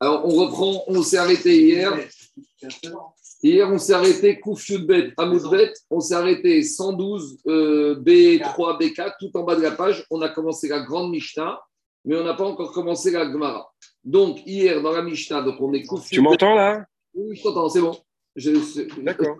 [0.00, 1.92] Alors, on reprend, on s'est arrêté hier.
[3.42, 9.56] Hier, on s'est arrêté Koufioudbet, Amoudbet, on s'est arrêté 112 B3, B4, tout en bas
[9.56, 10.06] de la page.
[10.10, 11.60] On a commencé la grande Mishnah,
[12.06, 13.70] mais on n'a pas encore commencé la Gemara.
[14.02, 16.16] Donc, hier, dans la Mishnah, donc on est Koufioudbet.
[16.16, 16.84] Tu m'entends là?
[17.12, 17.94] Oui, je t'entends, c'est bon.
[19.02, 19.36] D'accord.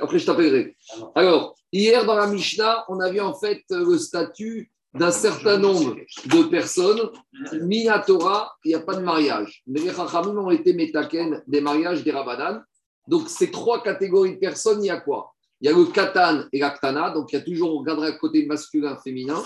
[0.00, 0.74] Après, je t'appellerai.
[1.14, 5.96] Alors, hier, dans la Mishnah, on a vu en fait le statut d'un certain nombre
[6.26, 7.10] de personnes,
[7.52, 9.62] Minatora, il n'y a pas de mariage.
[9.66, 12.62] Mais les Chachamim ont été métaken des mariages des Rabanan.
[13.08, 15.32] Donc, ces trois catégories de personnes, il y a quoi?
[15.60, 17.10] Il y a le Katan et l'Aktana.
[17.10, 19.42] Donc, il y a toujours, on regardera le côté masculin, féminin.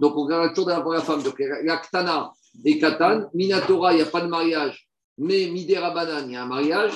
[0.00, 1.22] Donc, on regardera toujours de la femme.
[1.22, 2.32] Donc, l'Aktana
[2.64, 3.30] et Katan.
[3.34, 4.88] Minatora, il n'y a pas de mariage.
[5.16, 6.94] Mais Midé Rabanan, il y a un mariage.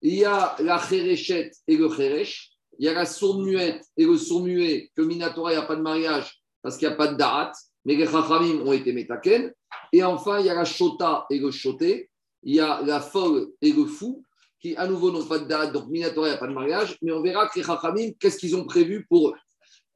[0.00, 2.52] Il y a la Cherechet et le Cheresh.
[2.78, 5.66] Il y a la sourde muette et le sourd muet, que Minatora, il n'y a
[5.66, 7.52] pas de mariage parce qu'il n'y a pas de darat,
[7.84, 9.52] mais les chachamim ont été métaken.
[9.92, 12.10] Et enfin, il y a la chota et le choté,
[12.42, 14.24] il y a la folle et le fou,
[14.60, 16.96] qui à nouveau n'ont pas de darat, donc Minatora, il n'y a pas de mariage,
[17.02, 19.34] mais on verra que les chachamim, qu'est-ce qu'ils ont prévu pour eux.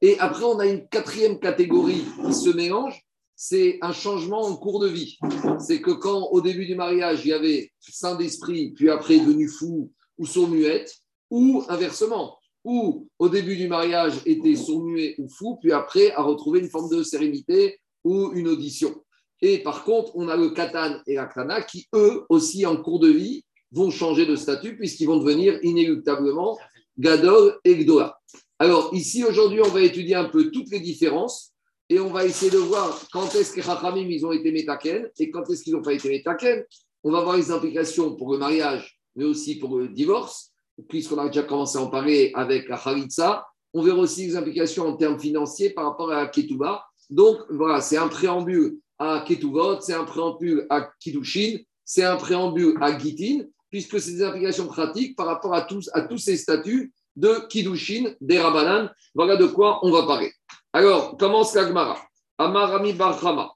[0.01, 3.01] Et après, on a une quatrième catégorie qui se mélange,
[3.35, 5.17] c'est un changement en cours de vie.
[5.59, 9.47] C'est que quand au début du mariage, il y avait saint d'esprit, puis après devenu
[9.47, 10.91] fou ou sourd-muette,
[11.29, 12.36] ou inversement,
[12.67, 16.93] ou au début du mariage était sourd-muet ou fou, puis après a retrouvé une forme
[16.93, 18.93] de sérénité ou une audition.
[19.41, 23.07] Et par contre, on a le katan et l'aktana qui, eux aussi, en cours de
[23.07, 26.59] vie, vont changer de statut puisqu'ils vont devenir inéluctablement
[26.99, 28.19] gadol et gdola.
[28.59, 31.53] Alors ici, aujourd'hui, on va étudier un peu toutes les différences
[31.87, 35.31] et on va essayer de voir quand est-ce que les ils ont été métaken et
[35.31, 36.65] quand est-ce qu'ils n'ont pas été métaken.
[37.05, 40.51] On va voir les implications pour le mariage, mais aussi pour le divorce
[40.89, 44.87] puisqu'on a déjà commencé à en parler avec la Khalitsa, on verra aussi les implications
[44.87, 46.85] en termes financiers par rapport à Ketouba.
[47.09, 52.77] Donc voilà, c'est un préambule à Ketuvot, c'est un préambule à Kidushin, c'est un préambule
[52.81, 58.13] à Gitin, puisque c'est des implications pratiques par rapport à tous, ces statuts de Kidushin,
[58.21, 58.89] des Rabanan.
[59.13, 60.31] Voilà de quoi on va parler.
[60.73, 61.97] Alors, commence la Gemara.
[62.37, 63.51] Amarami Barchama.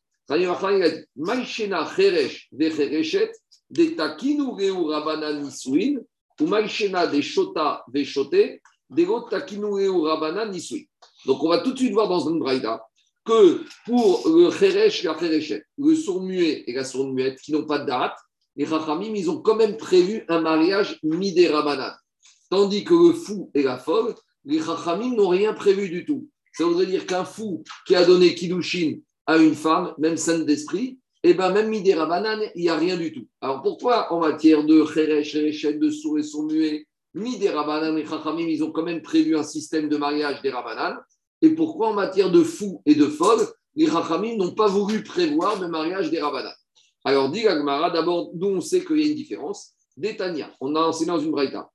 [1.16, 2.70] Maïshena Cheresh de
[3.70, 4.44] de Takinu
[4.90, 5.50] Rabanan
[6.42, 9.22] ou Maïshena des Shota des Shoté, des Reu
[10.02, 10.90] Rabanan Nisui.
[11.26, 12.84] Donc, on va tout de suite voir dans une braïda
[13.24, 17.80] que pour le Cheresh et la Chereshet, le sourd-muet et la sourde-muette qui n'ont pas
[17.80, 18.18] de date,
[18.56, 21.94] les Rachamim, ils ont quand même prévu un mariage midé Rabanan.
[22.50, 26.28] Tandis que le fou et la folle, les Rachamim n'ont rien prévu du tout.
[26.54, 31.00] Ça voudrait dire qu'un fou qui a donné Kidushin à une femme, même sainte d'esprit,
[31.24, 33.28] eh bien même Midé Rabanan, il n'y a rien du tout.
[33.42, 38.48] Alors pourquoi en matière de Cheresh, Chereshet, de sourd et sourd-muet, Midé Rabanan et Chachamim,
[38.48, 40.98] ils ont quand même prévu un système de mariage des Rabanan
[41.42, 43.46] et pourquoi en matière de fou et de folle,
[43.76, 46.54] les Rachamim n'ont pas voulu prévoir le mariage des Rabanan
[47.04, 49.74] Alors, dit Gagmara, d'abord, nous on sait qu'il y a une différence?
[49.98, 51.70] Détania, on a enseigné dans une braïta.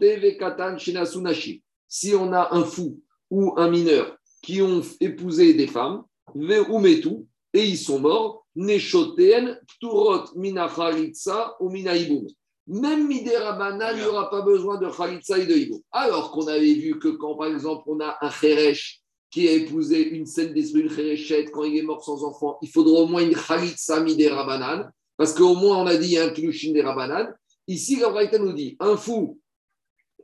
[0.00, 1.62] Vekatan shinasunashi.
[1.88, 6.04] Si on a un fou ou un mineur qui ont épousé des femmes,
[6.34, 12.26] veumetu, et ils sont morts, neshoten, turot minachalitza ou minaibum.
[12.66, 13.56] Même Midera
[13.92, 15.84] il n'y pas besoin de Khalitsa et de Hibo.
[15.92, 20.08] Alors qu'on avait vu que quand, par exemple, on a un Kheresh qui a épousé
[20.08, 23.22] une scène d'esprit, une Khereshet, quand il est mort sans enfant, il faudra au moins
[23.22, 27.32] une Khalitsa Midera Banan, parce qu'au moins on a dit un Kilushin des Rabanan.
[27.68, 29.40] Ici, la nous dit un fou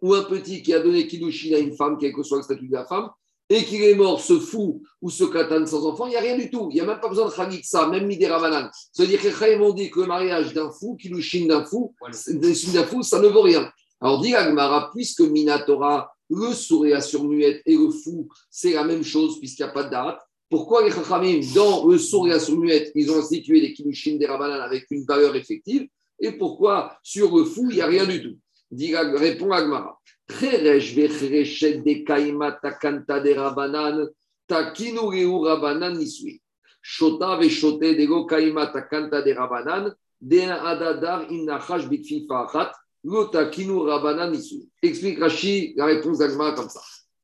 [0.00, 2.68] ou un petit qui a donné Kilushin à une femme, quel que soit le statut
[2.68, 3.10] de la femme,
[3.52, 6.38] et qu'il est mort, ce fou ou ce katan sans enfant, il n'y a rien
[6.38, 6.68] du tout.
[6.70, 8.70] Il n'y a même pas besoin de khalitsa, même midera banan.
[8.92, 11.94] C'est-à-dire que les ont dit que le mariage d'un fou, kilushin d'un fou,
[12.28, 13.70] d'un fou, ça ne vaut rien.
[14.00, 19.04] Alors, dit Agmara, puisque Minatora, le sourd et muette et le fou, c'est la même
[19.04, 20.18] chose puisqu'il n'y a pas de date.
[20.48, 24.26] Pourquoi les Chachamim, dans le sourd et la muette, ils ont institué les kilushin des
[24.26, 25.86] rabanan avec une valeur effective?
[26.18, 28.38] Et pourquoi sur le fou, il n'y a rien du tout?
[28.70, 29.98] Dit, Répond Agmara
[31.84, 34.08] de kaima takanta de rabanan
[34.48, 35.10] takinu
[35.44, 36.40] rabanan nisui.
[36.82, 42.72] Shota shote de kaima takanta de rabanan de adadar innachash bitfifa achat
[43.04, 44.68] lo takinu rabanan nisui.
[44.82, 46.80] Explique Rashi la réponse d'Agma comme ça.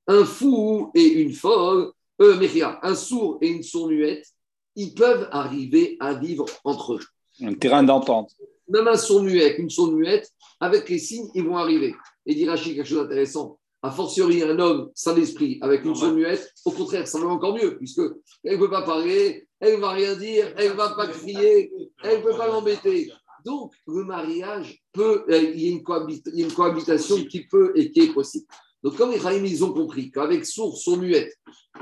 [0.06, 4.26] Un fou et une folle, euh, un sourd et une sourd-muette,
[4.74, 7.00] ils peuvent arriver à vivre entre eux.
[7.42, 8.32] Un terrain d'entente.
[8.68, 10.30] Même un sourd-muet une sourd-muette,
[10.60, 11.94] avec les signes, ils vont arriver.
[12.28, 13.58] Et dit Rachid quelque chose d'intéressant.
[13.82, 17.54] A fortiori, un homme sans esprit avec une sourde muette, au contraire, ça va encore
[17.54, 18.02] mieux, puisque
[18.44, 21.72] elle ne peut pas parler, elle ne va rien dire, elle ne va pas crier,
[22.02, 23.10] elle ne peut pas l'embêter.
[23.44, 28.12] Donc, le mariage peut, euh, il y, a une cohabitation qui peut et qui est
[28.12, 28.46] possible.
[28.82, 31.32] Donc, comme les Chaïm, ils ont compris qu'avec sourd, sourd muette,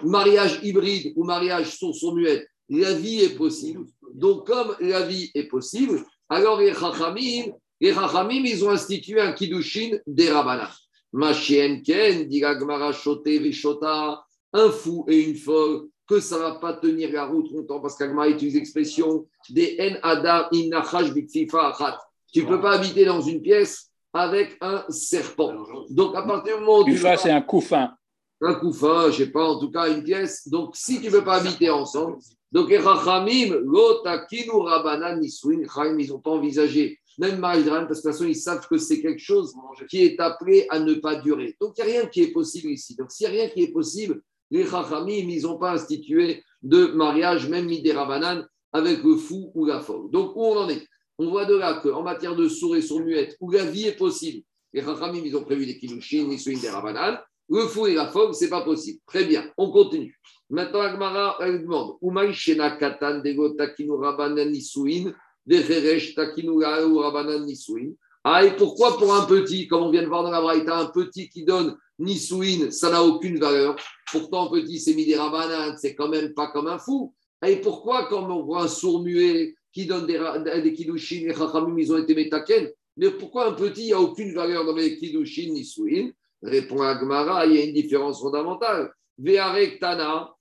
[0.04, 3.86] mariage hybride ou mariage sourd, sourd muette, la vie est possible.
[4.14, 9.32] Donc, comme la vie est possible, Alors les Chachamim, les Chachamim, ils ont institué un
[9.32, 10.68] Kiddushin des Rabbanan.
[11.12, 12.40] Machien Ken, dit
[13.38, 17.80] Veshota, un fou et une folle, que ça ne va pas tenir la route longtemps,
[17.80, 21.98] parce qu'Agmara utilise l'expression des En Adar Innachash Biksifa Achat.
[22.32, 25.52] Tu ne peux pas habiter dans une pièce avec un serpent.
[25.90, 26.92] Donc, à partir du moment où tu.
[26.92, 27.90] Kufa, c'est un couffin.
[28.40, 30.48] Un couffin, je ne sais pas, en tout cas une pièce.
[30.48, 32.18] Donc, si tu ne veux pas habiter ensemble,
[32.52, 35.62] donc les Rachamim, l'otakinu rabanan nisuin,
[35.98, 39.00] ils n'ont pas envisagé même Maïdran, parce que de toute façon, ils savent que c'est
[39.00, 39.54] quelque chose
[39.88, 41.56] qui est appelé à ne pas durer.
[41.60, 42.94] Donc, il n'y a rien qui est possible ici.
[42.96, 46.86] Donc, s'il n'y a rien qui est possible, les Chachamim, ils n'ont pas institué de
[46.86, 50.10] mariage, même Midé Rabanan, avec le fou ou la folle.
[50.10, 50.86] Donc, où on en est?
[51.18, 53.96] On voit de là qu'en matière de sourds et sourds muettes, où la vie est
[53.96, 57.18] possible, les Chachamim, ils ont prévu des Kilushin, les des Rabanan,
[57.48, 58.98] le fou et la folle, ce n'est pas possible.
[59.06, 60.18] Très bien, on continue.
[60.50, 65.12] Maintenant, Agmara, elle demande Umaï Shena Katan Degota Kinu Rabanan Nisuin
[68.28, 70.86] ah, et pourquoi pour un petit, comme on vient de voir dans la Braïta, un
[70.86, 73.76] petit qui donne Nisouin, ça n'a aucune valeur.
[74.10, 77.14] Pourtant, petit, c'est Midi Rabanan, c'est quand même pas comme un fou.
[77.46, 80.18] Et pourquoi, quand on voit un sourd muet qui donne des,
[80.62, 84.34] des Kiddushin, les ils ont été métaken, mais pourquoi un petit, il n'y a aucune
[84.34, 86.10] valeur dans les Kiddushin, Nisouin
[86.42, 88.92] Répond Agmara, il y a une différence fondamentale.
[89.18, 90.34] Ve'arek Tana,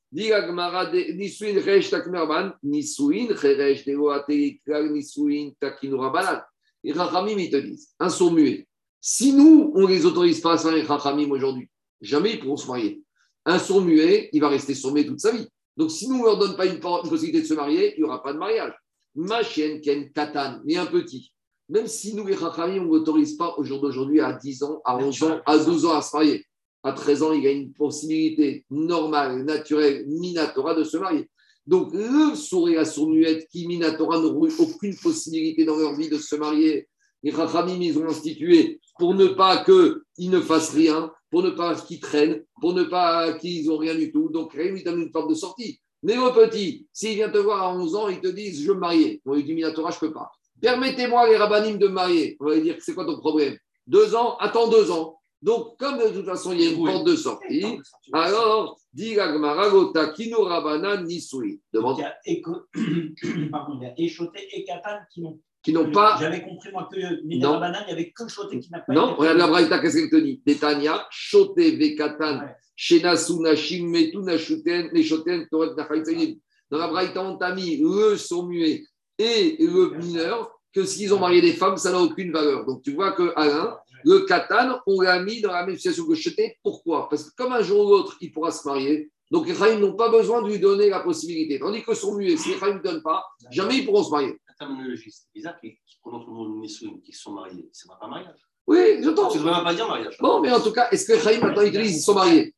[6.84, 8.68] Les Rachamim, ils te disent, un son muet.
[9.02, 10.86] Si nous, on ne les autorise pas à se marier
[11.30, 11.70] aujourd'hui,
[12.02, 13.04] jamais ils pourront se marier.
[13.46, 15.48] Un sourd muet, il va rester sourd toute sa vie.
[15.78, 18.24] Donc, si nous ne leur donnons pas une, possibilité de se marier, il n'y aura
[18.24, 18.74] pas de mariage.
[19.16, 21.34] Ma chienne, Ken, Katan, mais un petit.
[21.70, 24.82] Même si nous, les Rachamim, on ne l'autorise pas au jour d'aujourd'hui à 10 ans,
[24.86, 26.46] à 11 ans, à 12 ans à se marier
[26.86, 31.28] à 13 ans, il y a une possibilité normale, naturelle, minatora de se marier.
[31.66, 36.20] Donc, le sourd et la sourd-muette qui, minatora, n'auront aucune possibilité dans leur vie de
[36.20, 36.88] se marier,
[37.24, 41.74] les Rachamim, ils ont institué pour ne pas qu'ils ne fassent rien, pour ne pas
[41.74, 44.30] qu'ils traînent, pour ne pas qu'ils n'ont rien du tout.
[44.30, 45.80] Donc, rien lui donne une porte de sortie.
[46.04, 48.76] Mais au petit, s'il vient te voir à 11 ans, ils te disent Je veux
[48.76, 49.24] me marier.
[49.26, 50.32] On lui dit Minatora, je ne peux pas.
[50.62, 52.38] Permettez-moi, les rabbinim, de me marier.
[52.40, 53.58] On va lui dire C'est quoi ton problème?
[53.88, 54.38] Deux ans?
[54.38, 55.15] Attends deux ans.
[55.42, 57.80] Donc, comme de toute façon, il y a une porte de sortie,
[58.14, 61.62] alors, dit Gagmaragota, Kino Rabana Nisui.
[61.74, 62.00] Demande.
[62.26, 66.18] Il y a, Échoté et Katan qui n'ont qui n'ont pas.
[66.20, 68.94] J'avais compris, moi, que Mina Rabana, il n'y avait que Choté qui n'a pas.
[68.94, 70.42] Non, regarde la Braïta, qu'est-ce qu'elle te dit?
[70.46, 72.42] Netanya, Choté, Vekatan,
[72.76, 76.38] Shenasu, Nashim, Metu, Nashuten, Neshoten, Toret, Nachaïtaïm.
[76.70, 78.84] Dans la Braïta, on t'a mis le son muet
[79.18, 82.66] et le mineur, que s'ils ont marié des femmes, ça n'a aucune valeur.
[82.66, 86.16] Donc, tu vois que Alain, le katan, on l'a mis dans la même situation que
[86.16, 86.58] Cheté.
[86.64, 87.10] Pourquoi?
[87.10, 89.10] Parce que comme un jour ou l'autre, il pourra se marier.
[89.32, 91.60] Donc les Chaim n'ont pas besoin de lui donner la possibilité.
[91.60, 94.38] Tandis que son muet, si les Chaim ne donnent pas, jamais ils pourront se marier.
[94.48, 97.68] La terminologie, c'est bizarre qui prononcent le mot Nissoun, qui sont mariés.
[97.74, 98.40] C'est pas mariage?
[98.68, 99.30] Oui, j'entends.
[99.30, 100.18] Tu ne devrais pas dire mariage.
[100.22, 102.54] Non, mais en tout cas, est-ce que Chaim maintenant ils te disent qu'ils sont mariés?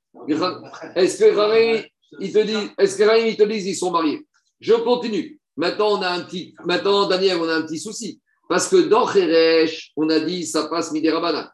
[0.96, 1.84] Est-ce que Chaim
[2.20, 4.28] ils te disent, est-ce que Chaim ils te disent qu'ils sont mariés?
[4.60, 5.40] Je continue.
[5.56, 8.22] Maintenant, on a un petit, maintenant, Daniel, on a un petit souci.
[8.50, 11.50] Parce que dans Kheresh, on a dit ça passe Miderabanan.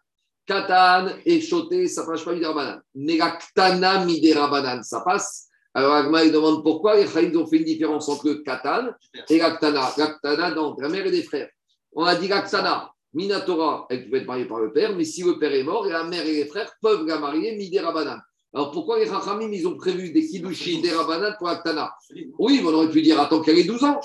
[0.46, 2.82] Katan et Choté, ça passe pas Miderabanan.
[2.96, 5.48] Mais la Ktana Miderabanan, ça passe.
[5.74, 8.90] Alors Agma, il demande pourquoi les Chaïms ont fait une différence entre Katan
[9.30, 10.52] et la Ktana.
[10.54, 11.50] Donc, la mère et des frères.
[11.94, 15.24] On a dit la Ktana, Minatora, elle peut être mariée par le père, mais si
[15.24, 18.20] le père est mort, la mère et les frères peuvent la marier Miderabanan.
[18.54, 21.92] Alors pourquoi les Rachamim, ils ont prévu des Kiddushi, des Rabanan pour Aktana
[22.38, 24.00] Oui, on aurait pu dire attends qu'elle ait 12 ans.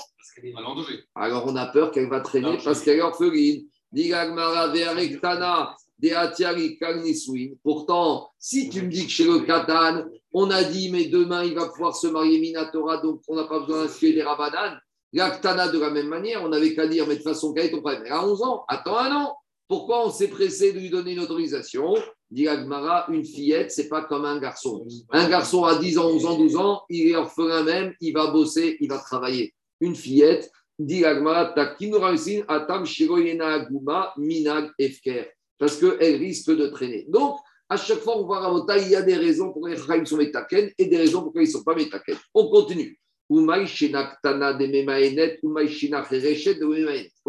[1.15, 3.65] Alors on a peur qu'elle va traîner parce qu'elle est orpheline.
[7.63, 11.55] Pourtant, si tu me dis que chez le Katan, on a dit, mais demain il
[11.55, 14.77] va pouvoir se marier Minatora, donc on n'a pas besoin d'inscrire les Rabanan.
[15.11, 17.71] L'Aktana, de la même manière, on n'avait qu'à dire, mais de toute façon, quel est
[17.71, 19.35] ton problème Elle a 11 ans, attends un an.
[19.67, 21.95] Pourquoi on s'est pressé de lui donner une autorisation?
[22.31, 24.85] Dit Agmara, une fillette, c'est pas comme un garçon.
[25.11, 28.27] Un garçon à 10 ans, 11 ans, 12 ans, il est orphelin même, il va
[28.27, 29.53] bosser, il va travailler.
[29.79, 30.51] Une fillette.
[35.57, 37.05] Parce qu'elle risque de traîner.
[37.09, 40.07] Donc, à chaque fois, on voit Ramota, il y a des raisons pour lesquelles ils
[40.07, 42.15] sont métaken et des raisons pour lesquelles ils ne sont pas métaken.
[42.33, 42.99] On continue.
[43.29, 43.45] On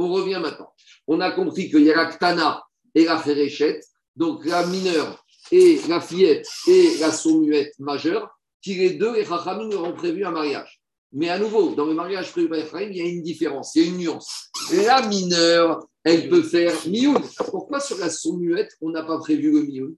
[0.08, 0.72] revient maintenant.
[1.06, 2.62] On a compris qu'il y a la ktana
[2.94, 3.80] et la ferechet,
[4.16, 8.30] donc la mineure et la fillette et la sourd-muette majeure,
[8.62, 10.79] qui les deux, les chachamim auront prévu un mariage.
[11.12, 13.84] Mais à nouveau, dans le mariage prévu par il y a une différence, il y
[13.84, 14.50] a une nuance.
[14.86, 17.20] La mineure, elle peut faire mioun.
[17.50, 19.96] Pourquoi sur la sourd-muette, on n'a pas prévu le mioun?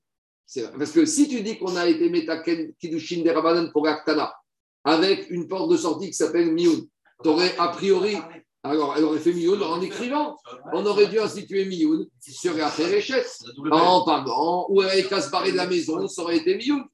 [0.78, 3.34] Parce que si tu dis qu'on a été metaken kidushin des
[3.72, 4.34] pour la ktana,
[4.84, 6.86] avec une porte de sortie qui s'appelle mioun,
[7.22, 8.16] tu aurais a priori
[8.64, 10.36] Alors, elle aurait fait Mioun en écrivant.
[10.72, 12.70] On aurait dû instituer Mioun sur la.
[13.72, 16.84] En parlant, ou elle casse barré de la maison, ça aurait été Mioun.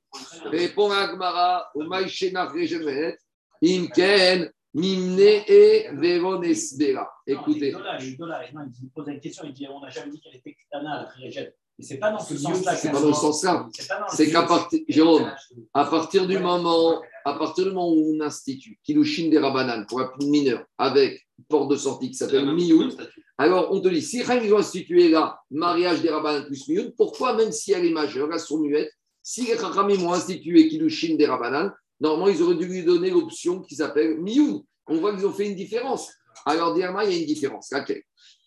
[0.47, 3.19] Répond Agmara, au Maïchénach Regemet,
[3.63, 7.09] Imken, Mimne et Veronesbera.
[7.27, 7.75] Écoutez.
[8.01, 11.43] Il pose une question, il dit on n'a jamais dit qu'elle était Ktana, la.
[11.79, 12.75] Mais pas dans ce sens-là.
[12.75, 13.69] C'est pas dans ce sens-là.
[14.09, 15.33] C'est qu'à partir, Jérôme,
[15.73, 20.01] à partir du moment, à partir du moment où on institue Kilushin des Rabanan pour
[20.01, 22.93] un mineur avec porte de sortie qui s'appelle Mioun,
[23.37, 27.35] alors on te dit, si ils ont institué là mariage des Rabanan plus Mioun, pourquoi
[27.35, 28.91] même si elle est majeure, elles sont muettes,
[29.23, 33.61] si les Chachamim ont institué Kilushin des Rabanan, normalement ils auraient dû lui donner l'option
[33.61, 34.63] qui s'appelle Mioun.
[34.87, 36.11] On voit qu'ils ont fait une différence.
[36.47, 37.71] Alors, dernièrement, il y a une différence.
[37.73, 38.03] Laquelle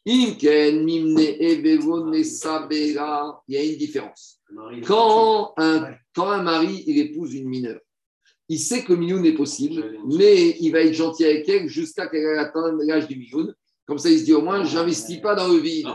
[0.07, 4.39] Imken, Mimne, Sabera, il y a une différence.
[4.85, 7.79] Quand un, quand un mari il épouse une mineure,
[8.49, 12.39] il sait que Mioun est possible, mais il va être gentil avec elle jusqu'à qu'elle
[12.39, 13.53] atteigne l'âge du Mioun.
[13.85, 15.87] Comme ça, il se dit au moins, je n'investis pas dans le vide.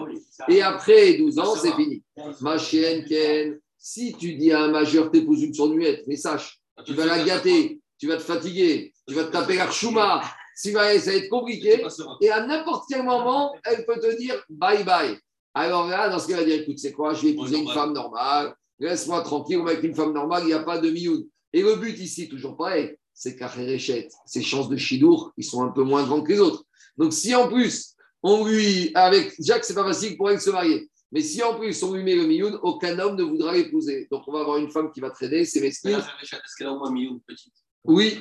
[0.48, 2.02] Et après 12 ans, c'est fini.
[2.40, 6.92] Ma chienne, Ken, si tu dis à un majeur, t'épouses une sournuette, mais sache, tu
[6.94, 10.22] vas la gâter, tu vas te fatiguer, tu vas te taper la chouma,
[10.54, 11.84] ça va être compliqué.
[12.20, 15.18] Et à n'importe quel moment, elle peut te dire bye bye.
[15.54, 17.14] Alors là, dans ce cas, elle va dire écoute, c'est quoi?
[17.14, 20.62] Je vais épouser une femme normale, laisse-moi tranquille, avec une femme normale, il n'y a
[20.62, 21.24] pas de mioun.
[21.52, 25.70] Et le but ici, toujours pareil, c'est qu'Acherechet, ses chances de chidour, ils sont un
[25.70, 26.64] peu moins grandes que les autres.
[26.98, 30.50] Donc si en plus, on lui, avec Jacques, c'est pas facile pour elle de se
[30.50, 30.90] marier.
[31.16, 34.06] Mais si en plus on lui met le mioun, aucun homme ne voudra l'épouser.
[34.10, 35.98] Donc on va avoir une femme qui va traîner, c'est mesquin.
[35.98, 37.54] Est-ce qu'elle a au moins mioun petite
[37.84, 38.18] Oui.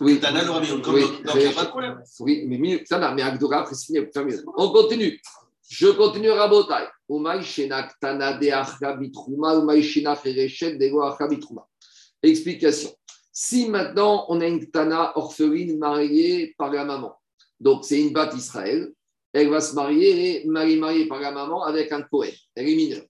[0.00, 0.18] Oui.
[0.20, 2.02] T'as l'air de Oui, Donc il n'y a pas de problème.
[2.18, 4.38] Oui, mais mi- ça n'a, mais Agdora, après, c'est fini, terminé.
[4.56, 5.20] On continue.
[5.68, 6.86] Je continue Rabotai.
[8.00, 8.40] Tana.
[12.24, 12.90] Explication.
[13.32, 17.14] Si maintenant on a une tana orpheline mariée par la maman,
[17.60, 18.92] donc c'est une batte Israël,
[19.36, 22.32] elle va se marier, elle est mariée par la maman avec un Kohen.
[22.54, 23.04] Elle est mineure.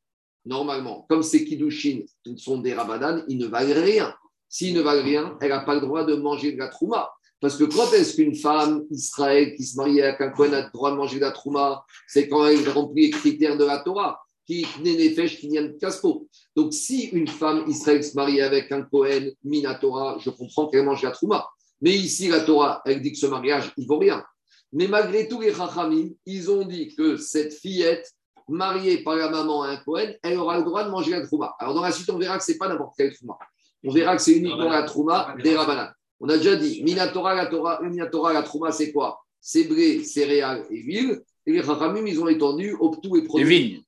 [0.45, 2.01] Normalement, comme ces Kiddushin
[2.37, 4.13] sont des Rabadan, ils ne valent rien.
[4.49, 7.11] S'ils ne valent rien, elle n'a pas le droit de manger de la trouma.
[7.41, 10.71] Parce que quand est-ce qu'une femme Israël qui se marie avec un Kohen a le
[10.73, 11.85] droit de manger de la trouma?
[12.09, 16.27] C'est quand elle remplit les critères de la Torah, qui n'est nefesh, qui de caspo.
[16.57, 20.85] Donc si une femme Israël se marie avec un Kohen mina Torah, je comprends qu'elle
[20.85, 21.47] mange la trouma.
[21.81, 24.25] Mais ici, la Torah, elle dit que ce mariage, il vaut rien.
[24.73, 28.11] Mais malgré tout, les Chachamim, ils ont dit que cette fillette
[28.49, 31.55] mariée par la maman à un Kohen, elle aura le droit de manger la trouma.
[31.59, 33.39] Alors dans la suite, on verra que ce n'est pas n'importe quelle trouma.
[33.85, 35.91] On verra que c'est uniquement la trouma des Rabbanan.
[36.21, 39.21] On a déjà dit, Minatora, la Torah, Minatora, la Trouma, c'est quoi?
[39.41, 41.21] C'est blé, céréales et huile.
[41.45, 43.47] Et les Chachamim, ils ont étendu au tout et produits.
[43.47, 43.83] vignes.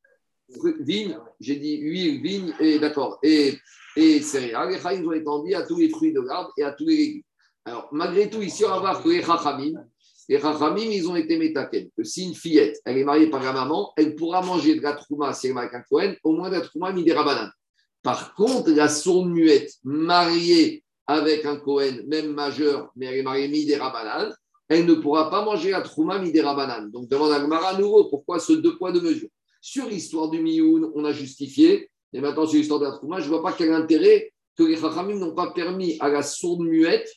[0.80, 3.54] Vigne, j'ai dit huile, vigne, et d'accord, et,
[3.96, 4.70] et céréales.
[4.70, 6.96] Les Chachamim, ils ont étendu à tous les fruits de l'arbre et à tous les
[6.96, 7.22] légumes.
[7.64, 9.72] Alors, malgré tout, ici, on va voir que les Chachamim,
[10.28, 11.88] les Chachamim, ils ont été métaken.
[12.02, 15.32] Si une fillette, elle est mariée par la maman, elle pourra manger de la Trouma
[15.32, 17.14] si elle est mariée avec un Cohen, au moins de la Trouma, mis des.
[18.02, 23.48] Par contre, la sourde muette mariée avec un Cohen, même majeur, mais elle est mariée
[23.48, 23.78] mi des
[24.70, 26.42] elle ne pourra pas manger la Trouma mi des.
[26.42, 29.30] Donc demande à Gmara à nouveau pourquoi ce deux poids, deux mesures?
[29.62, 33.24] Sur l'histoire du Mioun, on a justifié, et maintenant sur l'histoire de la Trouma, je
[33.24, 37.10] ne vois pas quel intérêt que les Chachamim n'ont pas permis à la sourde muette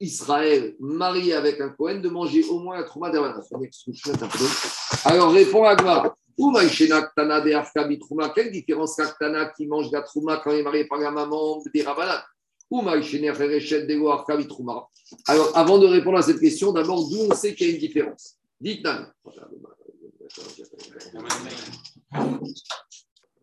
[0.00, 3.42] Israël mariée avec un Cohen de manger au moins la Trouma des Rabanan.
[5.04, 6.14] Alors répond à Gmara.
[8.34, 11.82] Quelle différence Kaktana qui mange la Trouma quand il est marié par la maman des
[11.82, 12.22] Rabanan
[12.70, 12.96] alors,
[15.56, 18.36] avant de répondre à cette question, d'abord, d'où on sait qu'il y a une différence?
[18.60, 18.86] Dites.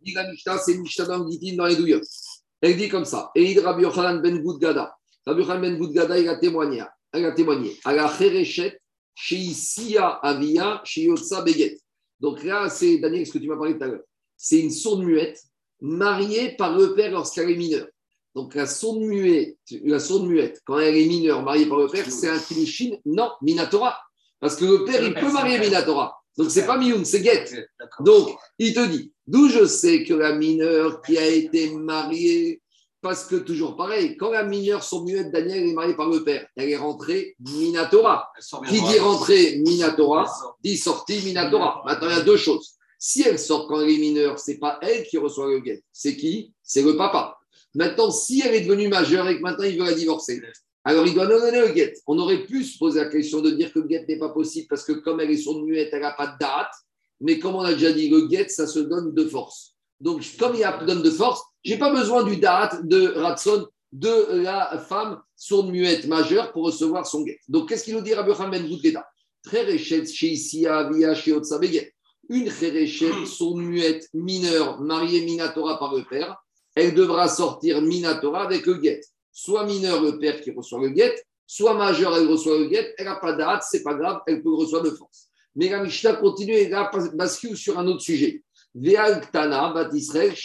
[0.03, 1.99] Dit la Mishnah, c'est Mishnah dans Gitin dans les douilles.
[2.61, 4.95] Elle dit comme ça Eid Rabbi Yochanan ben Goudgada.
[5.25, 6.83] Rabbi Yochanan ben Goudgada, il a témoigné.
[7.11, 7.77] Elle a témoigné.
[7.83, 8.79] À la Cherechet,
[9.13, 11.79] chez Isia Avia, chez Yotsa Beget.
[12.19, 14.03] Donc là, c'est Daniel, ce que tu m'as parlé tout à l'heure.
[14.37, 15.41] C'est une sourde muette
[15.81, 17.87] mariée par le père lorsqu'elle est mineure.
[18.33, 22.09] Donc la sourde muette, la sourde muette, quand elle est mineure, mariée par le père,
[22.11, 23.97] c'est un kilushin, non, minatora.
[24.39, 26.13] Parce que le père, il peut marier minatora.
[26.37, 27.45] Donc c'est pas mioun, c'est get.
[28.01, 32.61] Donc il te dit, d'où je sais que la mineure qui a été mariée,
[33.05, 36.47] parce que toujours pareil, quand la mineure son muette, Daniel est mariée par le père,
[36.55, 38.31] elle est rentrée minatora.
[38.67, 40.25] Qui dit rentrée minatora,
[40.63, 41.83] dit sortie minatora.
[41.85, 42.77] Maintenant il y a deux choses.
[42.97, 46.17] Si elle sort quand elle est mineure, c'est pas elle qui reçoit le get, c'est
[46.17, 46.51] qui?
[46.63, 47.37] C'est le papa.
[47.75, 50.41] Maintenant, si elle est devenue majeure et que maintenant il veut la divorcer,
[50.83, 51.93] alors il doit non donner le guet.
[52.07, 54.65] On aurait pu se poser la question de dire que le guet n'est pas possible
[54.67, 56.73] parce que comme elle est sourde muette, elle n'a pas de date.
[57.21, 59.74] Mais comme on a déjà dit, le guet, ça se donne de force.
[60.05, 63.07] Donc, comme il y a donne de force, je n'ai pas besoin du date de
[63.15, 67.39] Ratson de la femme sourde muette majeure pour recevoir son guet.
[67.47, 68.69] Donc, qu'est-ce qu'il nous dit Rabbi Ben
[71.59, 71.93] Beget.
[72.29, 76.37] Une Khereshet, son muette mineure, mariée Minatora par le père,
[76.75, 79.01] elle devra sortir Minatora avec le guet.
[79.31, 81.15] Soit mineur le père qui reçoit le guet,
[81.47, 84.53] soit majeur elle reçoit le guet, elle n'a pas d'âge, c'est pas grave, elle peut
[84.53, 85.29] recevoir de force.
[85.55, 88.44] Mais la Mishnah continue et là bascule sur un autre sujet.
[88.77, 90.35] Et la Ktana, bat Israël,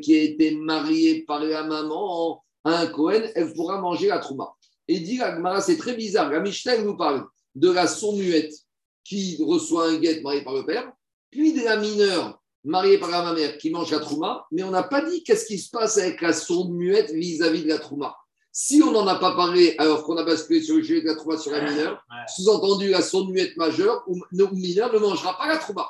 [0.00, 4.54] qui a été mariée par la maman à un Kohen, elle pourra manger la Trouma.
[4.86, 6.30] Et dit la Gemara, c'est très bizarre.
[6.30, 8.54] La Mishnah nous parle de la sourd-muette
[9.02, 10.92] qui reçoit un guet marié par le père,
[11.30, 14.84] puis de la mineure mariée par la mère qui mange la Trouma, mais on n'a
[14.84, 18.14] pas dit qu'est-ce qui se passe avec la sourde-muette vis-à-vis de la Trouma.
[18.52, 21.14] Si on n'en a pas parlé alors qu'on a basculé sur le sujet de la
[21.14, 24.20] trouma sur la mineure, sous-entendu la sonde muette majeure ou,
[24.52, 25.88] mineure ne mangera pas la trouma.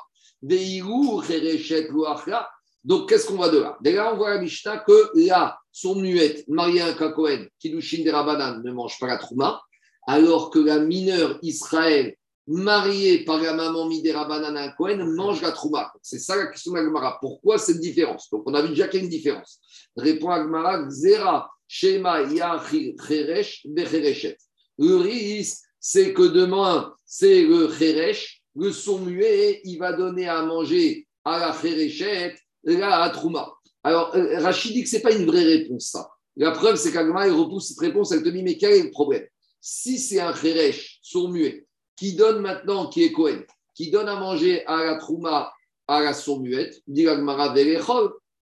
[2.83, 3.77] Donc qu'est-ce qu'on voit de là?
[3.81, 8.03] Déjà, on voit à la Mishnah que la sonde muette mariée à un kakohen, Kidushin
[8.03, 9.61] des Rabanan, ne mange pas la trouma,
[10.07, 12.15] alors que la mineure Israël
[12.47, 15.91] mariée par la maman Midera à un Kohen mange la trouma.
[16.01, 17.17] C'est ça la question d'Agmara.
[17.21, 18.29] Pourquoi cette différence?
[18.29, 19.59] Donc on a vu déjà qu'il y a une différence.
[19.95, 21.49] Répond Agmara, Zera.
[21.73, 22.23] Shema
[24.77, 30.43] Le risque, c'est que demain, c'est le Cheresh, le son muet, il va donner à
[30.43, 32.35] manger à la Chereshet,
[32.65, 33.53] la Trouma.
[33.85, 36.09] Alors, euh, Rachid dit que ce n'est pas une vraie réponse, ça.
[36.35, 38.91] La preuve, c'est qu'Agma, il repousse cette réponse, elle te dit, mais quel est le
[38.91, 39.25] problème?
[39.61, 44.19] Si c'est un Cheresh, sourd muet, qui donne maintenant, qui est Cohen, qui donne à
[44.19, 45.53] manger à la Trouma,
[45.87, 47.55] à la sourd muette, dit Agmara,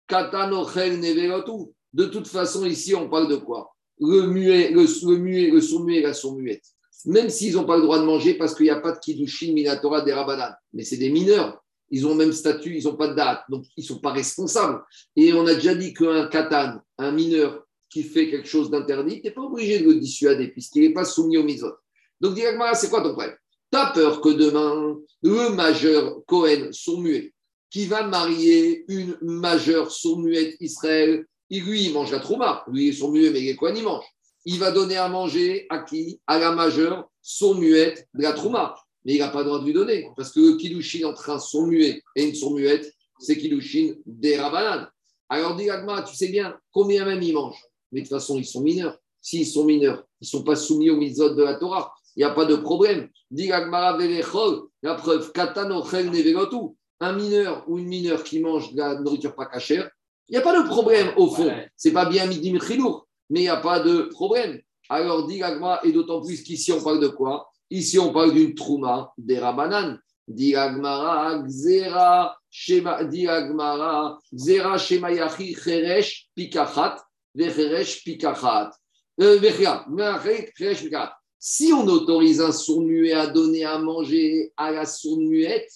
[0.06, 1.74] Katanochel Nevelotu.
[1.92, 3.74] De toute façon, ici, on parle de quoi?
[4.00, 6.64] Le muet, le, muet, le sourd-muet et la sourd-muette.
[7.06, 9.52] Même s'ils n'ont pas le droit de manger parce qu'il n'y a pas de Kiddushin,
[9.52, 10.52] Minatora, des Rabanan.
[10.72, 11.62] Mais c'est des mineurs.
[11.90, 13.42] Ils ont le même statut, ils n'ont pas de date.
[13.48, 14.82] Donc, ils ne sont pas responsables.
[15.16, 19.28] Et on a déjà dit qu'un katan, un mineur qui fait quelque chose d'interdit, tu
[19.28, 21.72] n'es pas obligé de le dissuader puisqu'il n'est pas soumis au misot.
[22.20, 23.36] Donc, directement, c'est quoi ton problème?
[23.72, 27.32] Tu as peur que demain, le majeur Cohen, sourd-muet,
[27.70, 32.64] qui va marier une majeure sourd-muette Israël, lui, il mange la trouma.
[32.68, 34.04] Lui, son muet, mais quoi il mange.
[34.44, 38.74] Il va donner à manger à qui À la majeure, son muette de la trouma.
[39.04, 40.08] Mais il n'a pas le droit de lui donner.
[40.16, 44.36] Parce que le Kiddushin entre un son muet et une son muette, c'est Kiddushin des
[44.36, 44.88] rabanades.
[45.28, 47.62] Alors, dit Agma, tu sais bien combien même ils mangent.
[47.92, 48.98] Mais de toute façon, ils sont mineurs.
[49.20, 51.92] S'ils sont mineurs, ils ne sont pas soumis aux mitzvot de la Torah.
[52.16, 53.08] Il n'y a pas de problème.
[53.30, 53.98] Dit Agmara
[54.82, 55.30] la preuve,
[57.00, 59.90] Un mineur ou une mineure qui mange de la nourriture pas cachère,
[60.28, 61.50] il n'y a pas de problème au fond.
[61.76, 64.60] C'est pas bien midi chilour, mais il n'y a pas de problème.
[64.88, 65.42] Alors, dit
[65.84, 67.50] et d'autant plus qu'ici on parle de quoi?
[67.70, 69.98] Ici on parle d'une trouma des rabanan.
[70.26, 73.26] Dit Gzera, Shema, dit
[74.34, 76.96] Gzera, Shema Yachi, Cheresh, Pikachat,
[77.34, 78.70] Vecheresh, Pikachat.
[79.20, 79.40] Euh,
[81.40, 85.70] si on autorise un sourd-muet à donner à manger à la sourd-muette,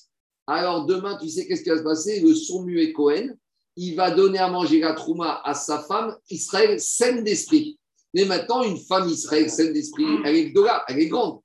[0.46, 2.20] alors demain, tu sais qu'est-ce qui va se passer?
[2.20, 3.30] Le sourd-muet Cohen,
[3.76, 7.78] il va donner à manger la trouma à sa femme, Israël saine d'esprit.
[8.14, 10.22] Mais maintenant, une femme Israël saine d'esprit, mm.
[10.24, 10.54] elle est
[10.88, 11.40] elle est grande.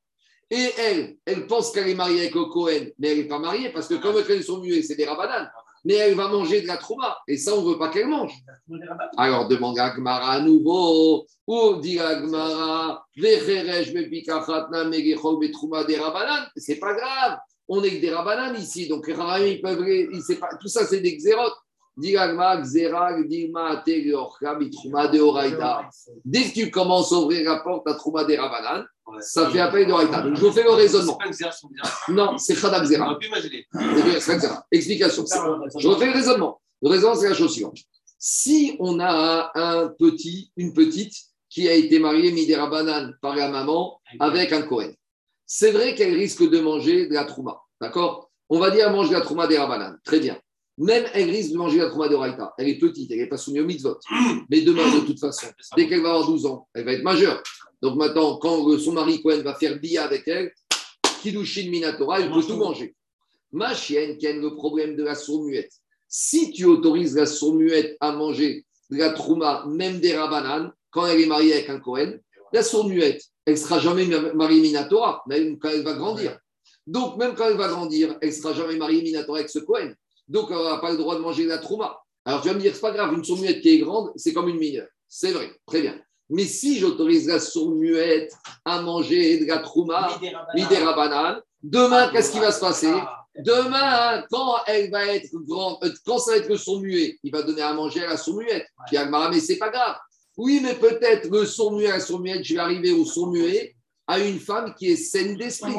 [0.49, 3.69] Et elle, elle pense qu'elle est mariée avec le Cohen, mais elle n'est pas mariée
[3.69, 5.49] parce que comme elles sont muets, c'est des rabananes.
[5.83, 7.17] Mais elle va manger de la trouma.
[7.27, 8.33] Et ça, on ne veut pas qu'elle mange.
[9.15, 11.25] Alors demande à Gmara à nouveau.
[11.45, 13.05] Ou dit à Gmara,
[16.55, 17.37] c'est pas grave.
[17.69, 18.87] On est que des rabananes ici.
[18.87, 19.13] Donc les
[19.51, 19.85] ils peuvent.
[20.39, 21.55] Pas, tout ça, c'est des xérotes.
[21.99, 22.13] Dès
[26.43, 28.85] que tu commences à ouvrir la porte à Trouma des Rabanan,
[29.21, 30.21] ça fait appel de Raïta.
[30.21, 31.17] Donc je vous fais le raisonnement.
[32.09, 33.17] Non, c'est Khadab Zera.
[34.71, 35.25] Explication.
[35.77, 36.61] Je refais le raisonnement.
[36.83, 37.79] Le raisonnement, c'est la chose suivante.
[38.19, 41.15] Si on a un petit, une petite
[41.49, 44.91] qui a été mariée Midera par la maman avec un Cohen,
[45.47, 47.59] c'est vrai qu'elle risque de manger de la Trouma.
[47.81, 48.29] D'accord?
[48.49, 49.97] On va dire elle mange de la Trouma des Rabanan.
[50.03, 50.37] Très bien.
[50.77, 52.53] Même elle risque de manger la trauma de Raïta.
[52.57, 53.97] Elle est petite, elle n'est pas soumise au mitzvot.
[54.49, 57.41] Mais demain, de toute façon, dès qu'elle va avoir 12 ans, elle va être majeure.
[57.81, 60.51] Donc maintenant, quand son mari Cohen va faire bia avec elle,
[61.21, 62.95] Kidushin Minatora, elle peut tout manger.
[63.51, 65.71] Ma chienne, qui a le problème de la sourd-muette,
[66.07, 71.21] si tu autorises la sourd-muette à manger de la trouma, même des rabananes, quand elle
[71.21, 72.17] est mariée avec un Cohen,
[72.53, 76.37] la sourd-muette, elle ne sera jamais mariée Minatora, même quand elle va grandir.
[76.85, 79.93] Donc, même quand elle va grandir, elle ne sera jamais mariée Minatora avec ce Cohen.
[80.27, 81.99] Donc, on n'a pas le droit de manger la trouma.
[82.25, 84.49] Alors, tu vas me dire, c'est pas grave, une sourd-muette qui est grande, c'est comme
[84.49, 84.87] une mineure.
[85.07, 85.97] C'est vrai, très bien.
[86.29, 88.33] Mais si j'autorise la sourd-muette
[88.65, 90.19] à manger de la trouma,
[90.53, 93.23] l'idéra banane, demain, qu'est-ce qui va se passer ah.
[93.39, 97.43] Demain, quand elle va être grande, euh, quand ça va être le sourd-muet, il va
[97.43, 98.65] donner à manger à la sourd-muette.
[98.87, 99.95] Puis Agmara, mais c'est pas grave.
[100.37, 103.75] Oui, mais peut-être le sourd-muet à la sourd-muette, je vais arriver au sourd-muet,
[104.07, 105.75] à une femme qui est saine d'esprit.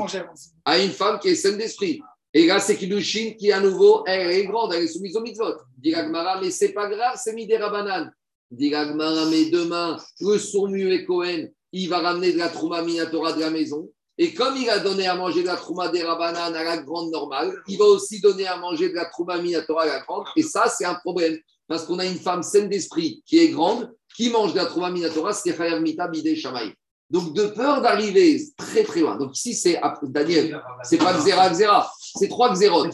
[0.64, 2.00] À une femme qui est saine d'esprit.
[2.34, 5.54] Et là, c'est Kiddushin qui, à nouveau, elle est grande, elle est soumise au mitzvot.
[5.78, 8.12] Dit Gmara, mais c'est pas grave, c'est Midera Banane.
[8.50, 13.40] Dit Gmara, mais demain, le sourd-muet Cohen, il va ramener de la Trouma Minatora de
[13.40, 13.90] la maison.
[14.20, 17.10] Et comme il a donné à manger de la Trouma des Rabanan à la grande
[17.10, 20.26] normale, il va aussi donner à manger de la Trouma Minatora à la grande.
[20.36, 21.38] Et ça, c'est un problème.
[21.68, 24.90] Parce qu'on a une femme saine d'esprit qui est grande, qui mange de la Trouma
[24.90, 26.72] Minatora, c'est Chayav Mita Bide Shamaï.
[27.10, 29.16] Donc, de peur d'arriver très très loin.
[29.16, 32.86] Donc, ici, c'est Daniel, c'est pas Xera Xera, c'est trois Xerot.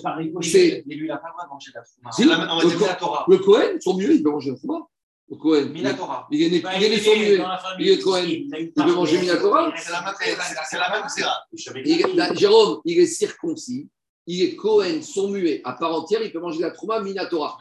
[0.42, 0.83] C'est.
[0.87, 2.12] Mais lui, il n'a pas le droit de manger de la Trouma.
[2.12, 4.87] Si, le, le Cohen, son mieux, il peut manger de la Trouma.
[5.31, 5.70] Le Cohen.
[5.72, 6.29] Minatora.
[6.31, 7.40] Il est né, il est né son mieux.
[7.79, 8.24] Il est Cohen.
[8.27, 9.72] Il peut manger Minatora.
[9.77, 9.92] C'est
[10.77, 12.35] la même Xera.
[12.35, 13.88] Jérôme, il est circoncis.
[14.27, 17.59] Il est Cohen, son muet, à part entière, il peut manger la Trouma Minatora.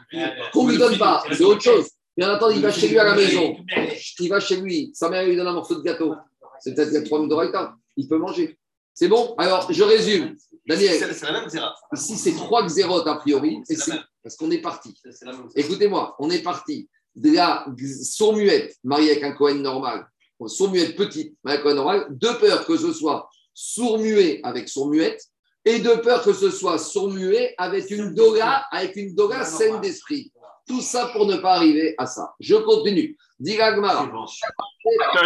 [0.52, 1.88] Qu'on ne lui donne pas, c'est autre chose.
[2.16, 3.56] Bien entendu, il va chez lui à la maison.
[4.20, 4.90] Il va chez lui.
[4.94, 6.14] Sa mère lui donne un morceau de gâteau.
[6.60, 7.76] C'est peut-être la Trouma Minatora.
[7.96, 8.58] Il peut manger.
[8.94, 10.36] C'est bon Alors, je résume.
[10.66, 11.48] Daniel, C'est la même
[11.94, 13.60] ici, c'est trois xérotes a priori.
[13.74, 13.90] c'est-
[14.22, 14.94] Parce qu'on est parti.
[15.22, 15.32] La.
[15.54, 17.66] Écoutez-moi, on est parti de la
[18.02, 20.06] sourd-muette mariée avec un Cohen normal,
[20.46, 25.22] sourd-muette petite mariée avec un Cohen normal, de peur que ce soit sourd-muet avec sourd-muette,
[25.66, 30.32] et de peur que ce soit sourd-muet avec une doga, avec une doga saine d'esprit.
[30.66, 32.34] Tout ça pour ne pas arriver à ça.
[32.40, 33.16] Je continue.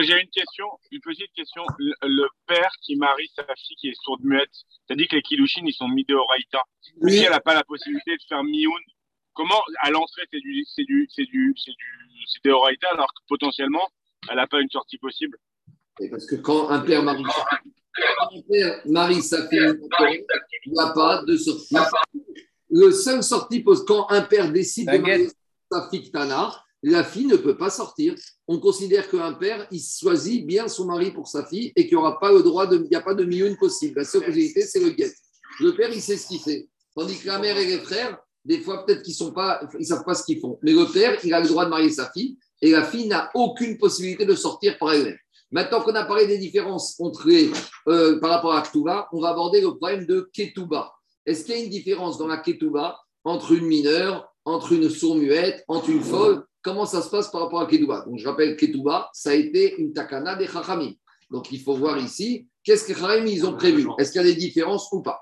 [0.01, 1.63] J'ai une question, une petite question.
[1.79, 4.51] Le, le père qui marie sa fille qui est sourde muette,
[4.89, 6.63] t'as dit que les Kiddushin, ils sont mis de Horaïta.
[7.01, 7.13] Oui.
[7.13, 8.83] Si elle n'a pas la possibilité de faire Mioun,
[9.35, 13.13] comment à l'entrée c'est du, c'est du, c'est du, c'est du, c'est des Horaïta alors
[13.15, 13.87] que potentiellement
[14.29, 15.39] elle n'a pas une sortie possible?
[16.01, 17.73] Et Parce que quand un père marie sa fille,
[18.19, 19.79] quand un père marie sa fille,
[20.67, 21.77] il n'y a pas de sortie.
[22.71, 25.29] Le seul sortie quand un père décide de marier
[25.71, 26.51] sa fille Tana,
[26.83, 28.15] la fille ne peut pas sortir.
[28.47, 32.03] On considère qu'un père, il choisit bien son mari pour sa fille et qu'il n'y
[32.03, 33.99] aura pas le droit de, il n'y a pas de million possible.
[33.99, 35.13] La seule possibilité, c'est le guet.
[35.61, 36.69] Le père, il sait ce qu'il fait.
[36.95, 39.15] Tandis que la mère et les frères, des fois, peut-être qu'ils
[39.79, 40.59] ils savent pas ce qu'ils font.
[40.63, 43.31] Mais le père, il a le droit de marier sa fille et la fille n'a
[43.35, 45.19] aucune possibilité de sortir par elle-même.
[45.51, 47.51] Maintenant qu'on a parlé des différences entre les,
[47.89, 50.93] euh, par rapport à Ketouba, on va aborder le problème de Ketouba.
[51.25, 55.65] Est-ce qu'il y a une différence dans la Ketouba entre une mineure, entre une sourd-muette,
[55.69, 56.45] entre une folle?
[56.63, 59.77] Comment ça se passe par rapport à Ketouba Donc, je rappelle, Ketouba, ça a été
[59.79, 60.93] une takana des Chachamim.
[61.31, 63.87] Donc, il faut voir ici, qu'est-ce que les Chachamim, ils ont prévu?
[63.99, 65.21] Est-ce qu'il y a des différences ou pas?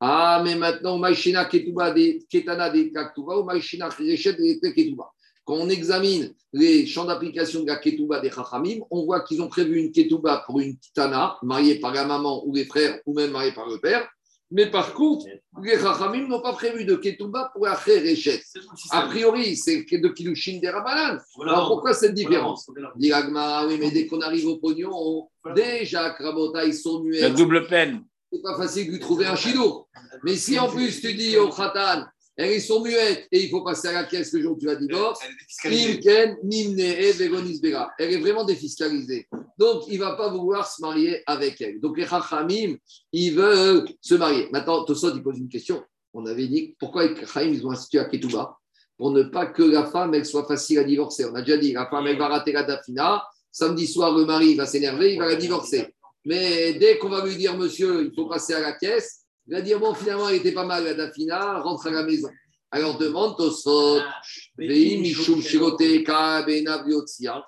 [0.00, 5.10] Ah, mais maintenant, Maïshina Ketouba des Ketana des Ketouba ou Maïshina Chereshet Deretra Ketouba.
[5.44, 9.48] Quand on examine les champs d'application de la Ketouba des Chachamim, on voit qu'ils ont
[9.48, 13.30] prévu une Ketouba pour une Tana, mariée par la maman ou les frères, ou même
[13.30, 14.06] mariée par le père.
[14.50, 15.26] Mais par contre,
[15.62, 20.58] les Chachamim n'ont pas prévu de Ketouba pour la le A priori, c'est de Kilushin
[20.60, 21.18] des Rabanan.
[21.42, 23.12] Alors pourquoi cette différence Dit
[23.66, 27.20] oui, mais dès qu'on arrive au pognon, on- déjà, Krabota, ils sont muets.
[27.22, 28.04] La double peine.
[28.32, 29.88] C'est pas facile de lui trouver un chido.
[30.22, 32.04] Mais si en plus tu dis au Khatan,
[32.36, 34.76] elles sont muettes et il faut passer à la caisse le jour où tu as
[34.76, 35.20] divorce,
[37.98, 39.26] Elle est vraiment défiscalisée.
[39.58, 41.80] Donc, il ne va pas vouloir se marier avec elle.
[41.80, 42.76] Donc, les Chachamim,
[43.12, 44.48] ils veulent se marier.
[44.52, 45.82] Maintenant, Tosot, il pose une question.
[46.12, 48.58] On avait dit pourquoi les Chachamim, ils ont institué à Ketouba?
[48.98, 51.24] Pour ne pas que la femme, elle soit facile à divorcer.
[51.26, 53.24] On a déjà dit, la femme, elle va rater la dafina.
[53.50, 55.94] Samedi soir, le mari va s'énerver, il va la divorcer.
[56.24, 59.60] Mais dès qu'on va lui dire, monsieur, il faut passer à la caisse, il va
[59.60, 62.28] dire, bon, finalement, elle était pas mal, la dafina, rentre à la maison.
[62.70, 64.00] Alors, demande Tosot.
[66.88, 67.44] Yotzia.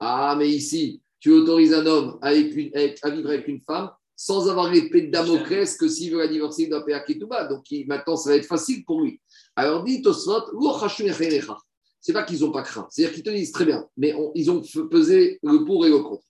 [0.00, 3.90] Ah, mais ici, tu autorises un homme avec une- avec- à vivre avec une femme
[4.14, 7.44] sans avoir l'épée de Damoclès que s'il veut la divorcer, il doit payer à Ketouba.
[7.46, 9.20] Donc il- maintenant, ça va être facile pour lui.
[9.54, 11.56] Alors dit Echenecha.
[12.00, 12.86] c'est pas qu'ils n'ont pas craint.
[12.90, 15.98] C'est-à-dire qu'ils te disent très bien, mais on- ils ont pesé le pour et le
[15.98, 16.24] contre.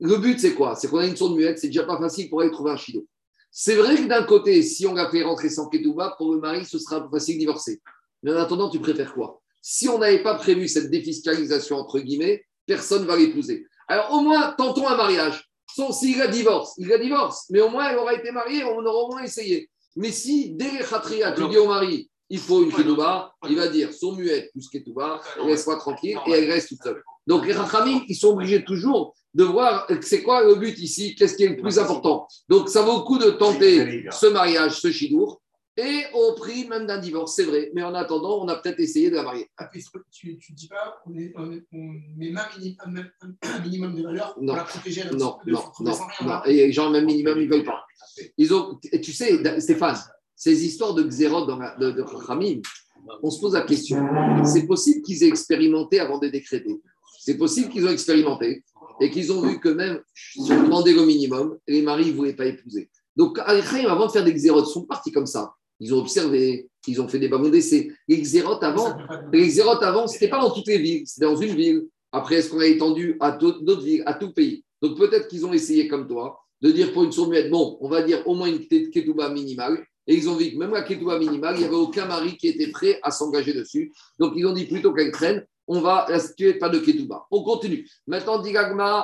[0.00, 0.76] Le but, c'est quoi?
[0.76, 3.06] C'est qu'on a une sourde muette, c'est déjà pas facile pour aller trouver un chido.
[3.50, 6.64] C'est vrai que d'un côté, si on l'a fait rentrer sans Ketouba, pour le mari,
[6.64, 7.80] ce sera facile de divorcer.
[8.22, 9.40] Mais en attendant, tu préfères quoi?
[9.60, 13.66] Si on n'avait pas prévu cette défiscalisation, entre guillemets, personne ne va l'épouser.
[13.88, 15.50] Alors au moins, tentons un mariage.
[15.92, 17.46] S'il la divorce, il la divorce.
[17.50, 19.68] Mais au moins, elle aura été mariée, on aura au moins essayé.
[19.96, 23.68] Mais si, dès les khatria, tu dis au mari, il faut une ketouba, il va
[23.68, 27.02] dire son muette plus ketouba, laisse-moi tranquille, et elle reste toute seule.
[27.26, 31.36] Donc les rachamim, ils sont obligés toujours de voir c'est quoi le but ici, qu'est-ce
[31.36, 32.26] qui est le plus important.
[32.48, 35.40] Donc ça vaut le coup de tenter ce mariage, ce chidour,
[35.76, 37.70] et au prix même d'un divorce, c'est vrai.
[37.74, 39.48] Mais en attendant, on a peut-être essayé de la marier.
[39.56, 41.78] Ah, puis, tu ne dis pas on, est, on, est- on
[42.18, 42.32] met
[43.42, 44.48] un, minimum de valeur Non.
[44.48, 45.02] pour la protéger.
[45.08, 46.32] elle, Non, de non, non, rien, non.
[46.32, 46.42] hein.
[46.46, 47.84] Et les gens, même minimum, ils ne veulent pas.
[48.36, 49.96] Ils ont, et tu sais, Stéphane,
[50.34, 52.04] ces histoires de Xérot dans la- de, de
[53.22, 54.06] on se pose la question
[54.44, 56.76] c'est possible qu'ils aient expérimenté avant de décréter
[57.18, 58.62] C'est possible qu'ils ont expérimenté
[59.00, 62.36] et qu'ils ont vu que même si on demandait le minimum, les maris ne voulaient
[62.36, 62.90] pas épouser.
[63.16, 65.52] Donc, avant de faire des xérotes, ils sont partis comme ça.
[65.80, 67.90] Ils ont observé, ils ont fait des ballons d'essai.
[68.06, 68.96] Les xérotes avant,
[69.32, 71.86] les avant, pas dans toutes les villes, c'était dans une ville.
[72.12, 74.64] Après, est-ce qu'on a étendu à d'autres villes, à tout pays?
[74.82, 77.88] Donc, peut-être qu'ils ont essayé comme toi de dire pour une sourde muette, bon, on
[77.88, 79.82] va dire au moins une ketouba minimale.
[80.06, 82.48] Et ils ont vu que même la ketouba minimale, il n'y avait aucun mari qui
[82.48, 83.92] était prêt à s'engager dessus.
[84.18, 87.28] Donc, ils ont dit plutôt qu'elle traîne, on va restituer pas de ketouba.
[87.30, 87.88] On continue.
[88.08, 88.42] Maintenant,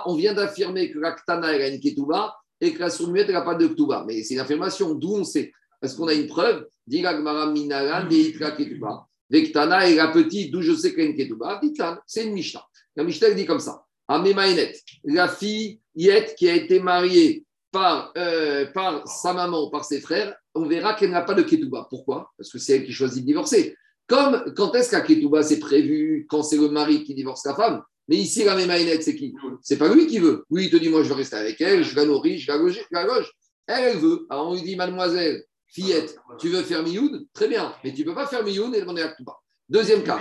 [0.06, 3.28] on vient d'affirmer que la ktana, elle a une ketouba et que la sourde muette,
[3.28, 4.02] elle n'a pas de ketouba.
[4.04, 6.66] Mais c'est une affirmation, d'où on sait Est-ce qu'on a une preuve?
[6.84, 9.06] Dit ketouba.
[9.30, 11.60] Vektana est la petite, d'où je sais qu'elle a une ketouba.
[12.04, 12.66] C'est une Mishnah.
[12.96, 13.84] La Mishnah dit comme ça.
[14.08, 14.74] Amémaïnet,
[15.04, 20.00] la fille Yet qui a été mariée par, euh, par sa maman ou par ses
[20.00, 21.86] frères, on verra qu'elle n'a pas de ketouba.
[21.88, 22.32] Pourquoi?
[22.36, 23.76] Parce que c'est elle qui choisit de divorcer.
[24.06, 27.82] Comme quand est-ce qu'un ketouba c'est prévu quand c'est le mari qui divorce sa femme?
[28.08, 29.34] Mais ici, la Mémaïnette, c'est qui?
[29.62, 30.44] C'est pas lui qui veut.
[30.50, 32.56] Oui, il te dit Moi, je veux rester avec elle, je la nourrir, je la
[32.56, 32.74] loge.
[32.74, 33.32] Je la loge.
[33.66, 34.26] Elle, elle veut.
[34.30, 38.06] Alors on lui dit Mademoiselle, fillette, tu veux faire mioun Très bien, mais tu ne
[38.06, 39.36] peux pas faire mioun et demander à ketouba.
[39.68, 40.20] Deuxième cas.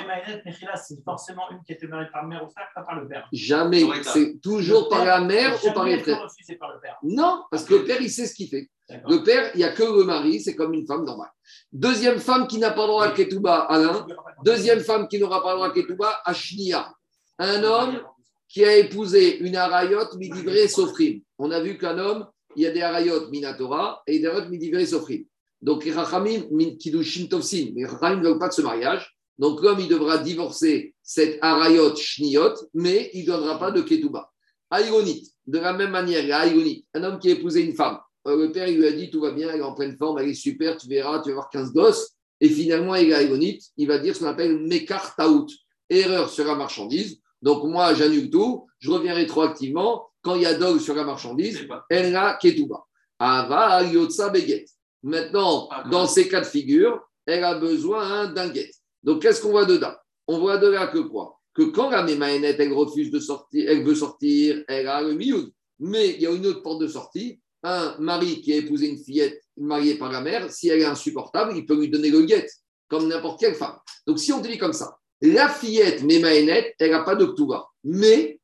[0.76, 3.28] C'est forcément une qui était mariée par mère ou frère, pas par le père.
[3.32, 3.84] Jamais.
[4.02, 6.26] C'est toujours par la mère ou par les frères.
[6.60, 6.98] Par le père.
[7.04, 8.70] Non, parce que le père, il sait ce qu'il fait.
[8.90, 11.32] Le père, il n'y a que le mari, c'est comme une femme normale.
[11.72, 14.06] Deuxième femme qui n'a pas le droit à Ketouba, Alain.
[14.44, 16.94] Deuxième femme qui n'aura pas le droit à Ketouba, Ashnia.
[17.38, 18.02] Un homme
[18.48, 21.22] qui a épousé une Arayot midivré sofrim.
[21.38, 24.86] On a vu qu'un homme, il y a des Arayot minatora et des Arayot midivré
[24.86, 25.26] sofrim.
[25.62, 26.44] Donc, les Rachamim,
[26.80, 29.14] kidushin tovsin, les Rachamim ne veulent pas de ce mariage.
[29.38, 34.32] Donc l'homme, il devra divorcer cette arayot shniot, mais il ne donnera pas de ketouba.
[34.69, 37.76] Aïronite, de la même manière, il y a Aïronite, un homme qui a épousé une
[37.76, 38.00] femme.
[38.28, 40.19] Euh, le père, il lui a dit, tout va bien, elle est en pleine forme,
[40.19, 42.12] elle est super, tu verras, tu vas avoir 15 gosses.
[42.41, 45.48] Et finalement, il est Aïronite, il va dire ce qu'on appelle mekar taout,
[45.89, 47.21] erreur sur la marchandise.
[47.41, 50.08] Donc moi, j'annule tout, je reviens rétroactivement.
[50.21, 52.84] Quand il y a dog sur la marchandise, elle a ketouba.
[53.19, 54.65] Ava yotsa beget.
[55.04, 58.71] Maintenant, dans ces cas de figure, elle a besoin d'un guet.
[59.06, 59.94] Donc, qu'est-ce qu'on voit dedans?
[60.28, 61.39] On voit de là que quoi?
[61.54, 65.52] Que quand la Mémaénette, elle refuse de sortir, elle veut sortir, elle a le mioud.
[65.80, 67.39] Mais il y a une autre porte de sortie.
[67.63, 71.54] Un mari qui a épousé une fillette mariée par la mère, si elle est insupportable,
[71.56, 72.46] il peut lui donner le guet,
[72.88, 73.78] comme n'importe quelle femme.
[74.06, 77.74] Donc, si on te dit comme ça, la fillette Mémaénette, elle n'a pas d'octubre.
[77.84, 78.39] Mais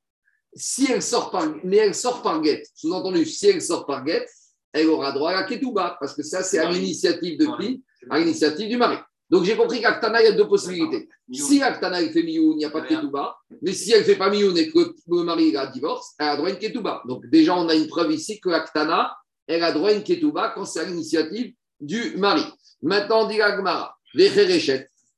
[0.53, 4.25] si elle sort par, mais elle sort par guet, sous-entendu, si elle sort par guet,
[4.73, 7.83] elle aura droit à la ketouba, parce que ça, c'est à l'initiative de qui?
[8.09, 8.97] À l'initiative du mari.
[9.31, 11.07] Donc j'ai compris qu'Aktana, il y a deux possibilités.
[11.31, 13.37] Si Aktana, elle fait Mioun, il n'y a pas de Ketouba.
[13.61, 16.35] Mais si elle ne fait pas Mioun et que le mari a divorce, elle a
[16.35, 17.01] droit à une Ketouba.
[17.07, 19.15] Donc déjà, on a une preuve ici que Aktana,
[19.47, 22.43] elle a droit à une Ketouba quand c'est à l'initiative du mari.
[22.81, 24.29] Maintenant, on dit Agmara, les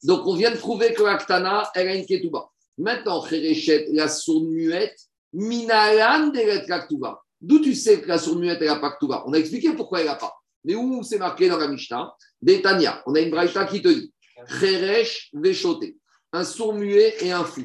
[0.04, 2.50] Donc on vient de prouver que Aktana, elle a une Ketouba.
[2.78, 5.00] Maintenant, Kherechet, la sourde muette,
[5.34, 7.20] Minalan de Ketouba.
[7.42, 9.24] D'où tu sais que la sourde muette, elle n'a pas Ketouba?
[9.26, 10.36] On a expliqué pourquoi elle n'a pas.
[10.64, 12.14] Mais où c'est marqué dans la Mishnah?
[12.42, 14.14] Détania, on a une braïta qui te dit
[14.48, 15.98] Cheresh Veshoté,
[16.32, 17.64] un sourd muet et un fou.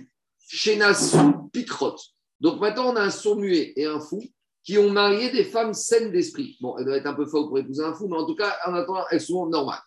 [0.48, 1.16] Shenasu
[1.52, 1.96] Pikrot.
[2.40, 4.22] Donc maintenant, on a un sourd muet et un fou
[4.64, 6.56] qui ont marié des femmes saines d'esprit.
[6.60, 8.56] Bon, elles doivent être un peu folles pour épouser un fou, mais en tout cas,
[8.66, 9.80] en attendant, elles sont normales.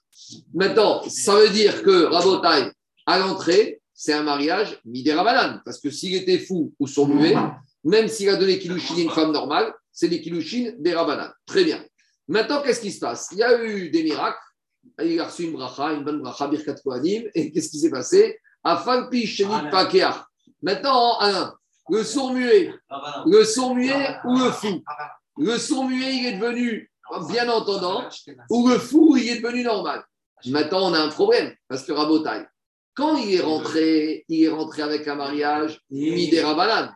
[0.54, 2.72] Maintenant, ça veut dire que Rabotai,
[3.06, 5.60] à l'entrée, c'est un mariage midérabalan.
[5.64, 7.36] Parce que s'il était fou ou sourd muet,
[7.84, 11.32] même s'il a donné Kilushin à une femme normale, c'est des Kilushin des Rabanan.
[11.46, 11.84] Très bien.
[12.32, 13.28] Maintenant, qu'est-ce qui se passe?
[13.34, 14.40] Il y a eu des miracles.
[15.04, 17.30] Il a reçu une bracha, une bonne bracha, Birkat Kohanim.
[17.36, 18.40] Et qu'est-ce qui s'est passé?
[18.64, 20.16] Afan Shenit Pakeach.
[20.62, 21.54] Maintenant, Alain,
[21.90, 22.74] le sourd muet,
[23.26, 24.82] le sourd muet ou le fou?
[25.38, 26.90] Le sourd muet, il est devenu
[27.28, 28.08] bien entendant,
[28.50, 30.02] ou le fou, il est devenu normal.
[30.46, 32.46] Maintenant, on a un problème, parce que Rabotai,
[32.94, 36.94] quand il est rentré, il est rentré avec un mariage Midera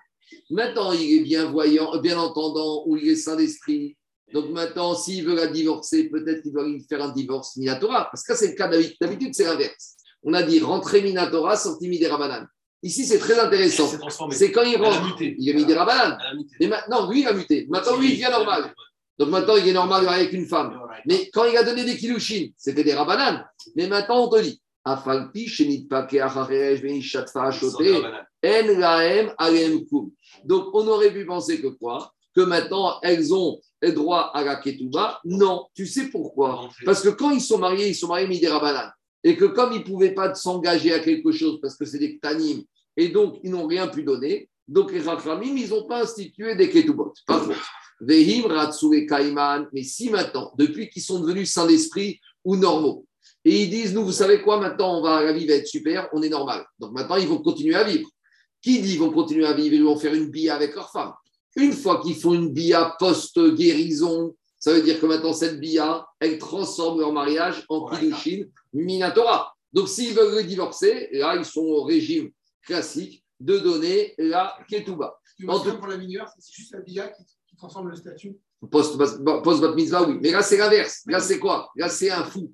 [0.50, 3.98] Maintenant, il est bien voyant, bien entendant, ou il est saint d'esprit,
[4.36, 8.10] donc maintenant, s'il veut la divorcer, peut-être qu'il doit lui faire un divorce Minatora.
[8.12, 9.96] Parce que c'est le cas d'habitude, c'est l'inverse.
[10.24, 12.46] On a dit rentrer Minatora, sortir Midera
[12.84, 13.90] Ici, c'est très intéressant.
[14.32, 16.18] C'est quand il rentre, il est Midera
[16.60, 17.66] Mais maintenant, lui, il a muté.
[17.70, 18.76] Maintenant, lui, il vient normal.
[19.18, 20.82] Donc maintenant, il est normal avec une femme.
[21.06, 23.42] Mais quand il a donné des kilouchines, c'était des rabanan.
[23.78, 24.62] Mais maintenant, on te dit,
[30.44, 32.12] donc, on aurait pu penser que quoi?
[32.36, 33.60] Que maintenant, elles ont
[33.92, 35.66] droit à la ketouba Non.
[35.74, 36.70] Tu sais pourquoi?
[36.86, 38.92] Parce que quand ils sont mariés, ils sont mariés midirabanan.
[39.24, 42.20] Et que comme ils ne pouvaient pas s'engager à quelque chose parce que c'est des
[42.20, 42.64] tanim,
[42.96, 46.70] et donc ils n'ont rien pu donner, donc les rachamim, ils n'ont pas institué des
[46.70, 47.14] ketubot.
[47.26, 47.60] Par contre,
[48.00, 53.06] Vehim, Ratsu Kaiman, mais si maintenant, depuis qu'ils sont devenus saints d'esprit ou normaux,
[53.44, 56.10] et ils disent, nous, vous savez quoi, maintenant, on va, la vie va être super,
[56.14, 56.66] on est normal.
[56.80, 58.10] Donc maintenant, ils vont continuer à vivre.
[58.60, 61.14] Qui dit ils vont continuer à vivre, ils vont faire une bia avec leur femme.
[61.56, 66.38] Une fois qu'ils font une bia post-guérison, ça veut dire que maintenant, cette bia, elle
[66.38, 69.54] transforme leur mariage en Kiddushin Minatora.
[69.72, 72.32] Donc, s'ils veulent le divorcer, là, ils sont au régime
[72.66, 75.20] classique de donner la Ketouba.
[75.38, 78.38] Tu En tout- pour la mineure, c'est juste la BIA qui, qui transforme le statut?
[78.72, 78.98] Post,
[79.44, 80.18] post bat mitzvah, oui.
[80.22, 81.04] Mais là, c'est l'inverse.
[81.08, 81.70] Là, c'est quoi?
[81.76, 82.52] Là, c'est un fou.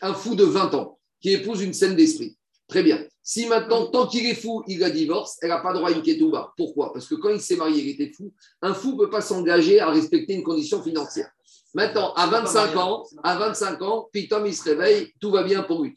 [0.00, 2.36] Un fou de 20 ans qui épouse une scène d'esprit.
[2.66, 3.06] Très bien.
[3.28, 6.00] Si maintenant, tant qu'il est fou, il la divorce, elle n'a pas droit à une
[6.00, 6.54] ketouba.
[6.56, 6.92] Pourquoi?
[6.92, 8.32] Parce que quand il s'est marié, il était fou.
[8.62, 11.28] Un fou ne peut pas s'engager à respecter une condition financière.
[11.74, 15.82] Maintenant, à 25 ans, à 25 ans, Pitom, il se réveille, tout va bien pour
[15.82, 15.96] lui.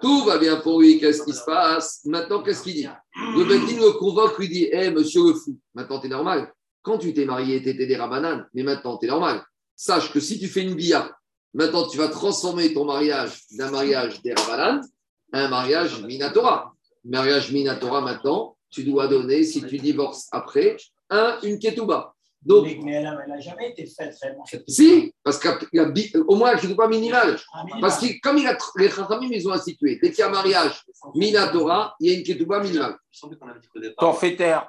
[0.00, 2.00] Tout va bien pour lui, qu'est-ce qui se passe?
[2.04, 2.88] Maintenant, qu'est-ce qu'il dit?
[3.14, 6.52] Le Bedin le convoque, lui dit Hé, monsieur le fou, maintenant, t'es normal.
[6.82, 9.40] Quand tu t'es marié, tu étais des rabananes, mais maintenant, tu es normal.
[9.76, 11.16] Sache que si tu fais une bia,
[11.54, 14.82] maintenant, tu vas transformer ton mariage d'un mariage des rabananes
[15.32, 16.72] un mariage minatora.
[17.04, 20.76] Mariage minatora, maintenant, tu dois donner, si tu divorces après,
[21.10, 22.12] un, une ketouba.
[22.42, 24.44] Donc, mais mais elle n'a jamais été faite réellement.
[24.68, 27.38] si, parce qu'au moins, la ketouba minimale.
[27.52, 27.80] Ah, minimum.
[27.80, 30.82] Parce que comme il a, les Chachamim, ils ont institué, dès qu'il y a mariage
[31.14, 32.96] minatora, il y a une ketouba minimale.
[33.12, 34.04] Il semblait qu'on avait dit qu'au départ.
[34.12, 34.68] Forfaitaire.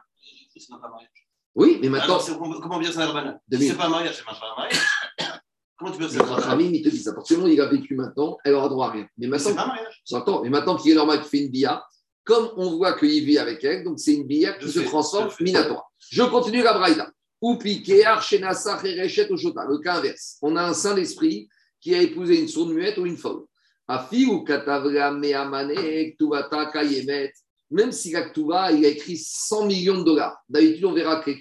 [0.55, 1.09] C'est même pas un mariage.
[1.53, 4.31] Oui, mais maintenant, Alors, c'est- comment banane Deux Si c'est pas un mariage, c'est pas
[4.31, 5.39] un mariage.
[5.77, 7.67] Comment tu peux mariage Chachamim, ils te disent, à partir du moment où il a
[7.67, 9.07] vécu maintenant, elle aura droit à rien.
[9.17, 9.71] Mais maintenant.
[10.09, 11.83] J'entends, mais maintenant qu'il est normal qu'il fait une bia,
[12.23, 14.85] comme on voit qu'il vit avec elle, donc c'est une bia qui Je se sais,
[14.85, 15.85] transforme minatora.
[16.09, 17.09] Je continue la braïda.
[17.41, 19.65] Ou piquer, shenasa, cherechet, oshota.
[19.65, 20.37] Le cas inverse.
[20.41, 21.47] On a un saint d'esprit
[21.79, 23.43] qui a épousé une sourde muette ou une folle.
[23.87, 27.31] Afi ou katavra meamane, ktuvata kayemet.
[27.69, 30.37] Même si la ktuva, il a écrit 100 millions de dollars.
[30.49, 31.39] D'habitude, on verra que les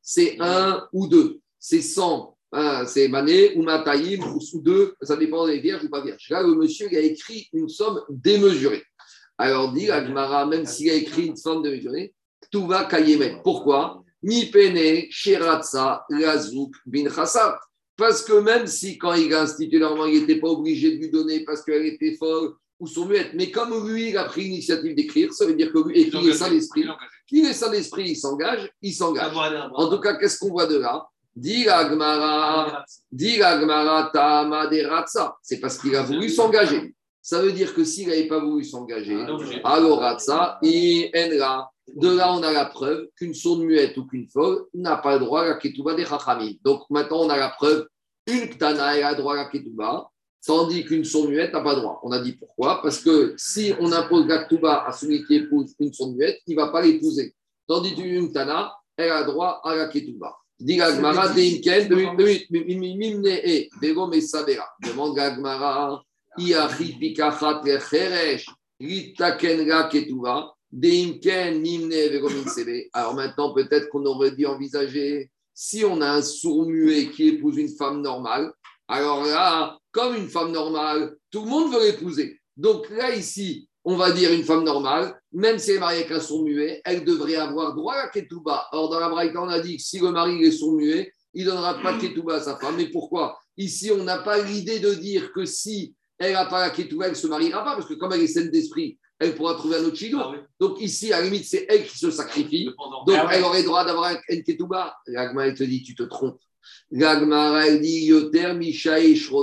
[0.00, 1.40] c'est un ou deux.
[1.58, 2.37] C'est 100.
[2.52, 6.28] Hein, c'est mané ou mataïm ou sous deux, ça dépend des vierges ou pas vierges.
[6.30, 8.84] Là, le monsieur il a écrit une somme démesurée.
[9.38, 12.12] Alors, dit la Gemara, même s'il a écrit une somme démesurée,
[12.50, 13.40] tout va kayemet.
[13.44, 14.02] Pourquoi?
[14.22, 17.56] Ni pene, sheratza, lazouk, bin chassav.
[17.96, 21.10] Parce que même si quand il a institué normalement, il n'était pas obligé de lui
[21.10, 24.94] donner parce qu'elle était folle ou son muette, mais comme lui, il a pris l'initiative
[24.94, 26.84] d'écrire, ça veut dire que lui, et qu'il est saint d'esprit,
[27.26, 29.32] qu'il est saint d'esprit, il s'engage, il s'engage.
[29.74, 31.08] En tout cas, qu'est-ce qu'on voit de là?
[35.42, 36.94] C'est parce qu'il a voulu s'engager.
[37.22, 39.24] Ça veut dire que s'il n'avait pas voulu s'engager,
[39.64, 40.58] alors Ratsa.
[40.62, 45.20] De là, on a la preuve qu'une sourde muette ou qu'une folle n'a pas le
[45.20, 46.52] droit à la ketouba des chachamim.
[46.62, 47.86] Donc maintenant, on a la preuve
[48.28, 50.10] une ktana a le droit à la ketouba,
[50.44, 51.98] tandis qu'une sourde muette n'a pas le droit.
[52.02, 52.82] On a dit pourquoi?
[52.82, 56.54] Parce que si on impose la ketouba à celui qui épouse une sourde muette, il
[56.54, 57.34] ne va pas l'épouser.
[57.66, 60.36] Tandis qu'une ktana, elle a le droit à la ketouba.
[60.60, 63.68] Dit la Gemara, Deimken, e.
[64.82, 66.02] Demande la Gemara,
[66.36, 68.46] Iachi Pikachat Lecheresh,
[68.80, 70.52] Ritaken la ketouba.
[70.70, 72.88] Deimken, Mimne, Vego Minsebe.
[72.92, 77.74] Alors maintenant, peut-être qu'on aurait dû envisager, si on a un sourd-muet qui épouse une
[77.74, 78.52] femme normale,
[78.86, 82.38] alors là, comme une femme normale, tout le monde veut l'épouser.
[82.56, 86.12] Donc là, ici, on va dire une femme normale, même si elle est mariée avec
[86.12, 88.66] un sourd-muet, elle devrait avoir droit à la ketouba.
[88.72, 91.50] Or, dans la Braïta, on a dit que si le mari est sourd-muet, il ne
[91.50, 92.76] donnera pas de ketouba à sa femme.
[92.76, 93.38] Mais pourquoi?
[93.56, 97.12] Ici, on n'a pas l'idée de dire que si elle n'a pas la ketouba, elle
[97.12, 99.84] ne se mariera pas, parce que comme elle est saine d'esprit, elle pourra trouver un
[99.84, 100.18] autre chido.
[100.20, 100.38] Ah oui.
[100.60, 102.66] Donc ici, à la limite, c'est elle qui se sacrifie.
[102.66, 103.32] Donc, Ah ouais.
[103.36, 104.94] elle aurait droit d'avoir un- ketouba.
[105.06, 106.40] L'agma, elle te dit, tu te trompes.
[106.90, 109.40] L'agma, elle dit, yoter, misha, isha,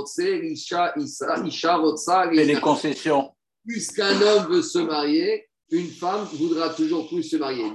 [0.96, 3.30] isa, isha, rotsa, Et les concessions.
[3.66, 7.70] Puisqu'un homme veut se marier, une femme voudra toujours plus se marier.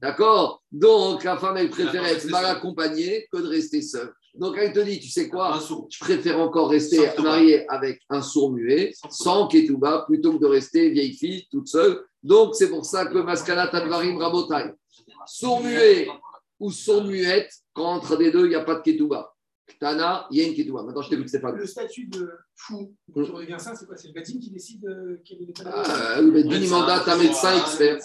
[0.00, 0.62] D'accord?
[0.70, 4.12] Donc, la femme, elle préfère être mal accompagnée que de rester seule.
[4.34, 5.58] Donc, elle te dit, tu sais quoi?
[5.90, 7.28] Je préfère encore rester Sans ketouba.
[7.30, 12.00] marié avec un sourd muet, sans ketouba, plutôt que de rester vieille fille toute seule.
[12.22, 14.72] Donc, c'est pour ça que Maskana Tadvarim Rabotai,
[15.26, 16.08] sourd muet
[16.60, 19.34] ou sourd muette, quand entre des deux, il n'y a pas de ketouba.
[19.80, 20.82] Tana, il y a une ketouba.
[20.82, 21.56] Maintenant, je t'écoute, Stéphane.
[21.56, 23.24] Le statut de fou, Mm.
[23.24, 23.96] qui revient ça, c'est quoi?
[23.96, 27.06] C'est le Badim qui décide euh, quel est l'état de Ah, le Bedvin, il mandate
[27.08, 27.96] un médecin expert.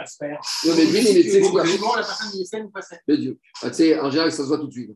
[0.00, 0.40] Expert.
[0.64, 1.64] Le Bedvin, il est médecin expert.
[1.64, 2.98] La personne est saine ou pas saine.
[3.08, 3.38] De Dieu.
[3.62, 4.90] Ah, tu sais, en général, ça se voit tout de suite.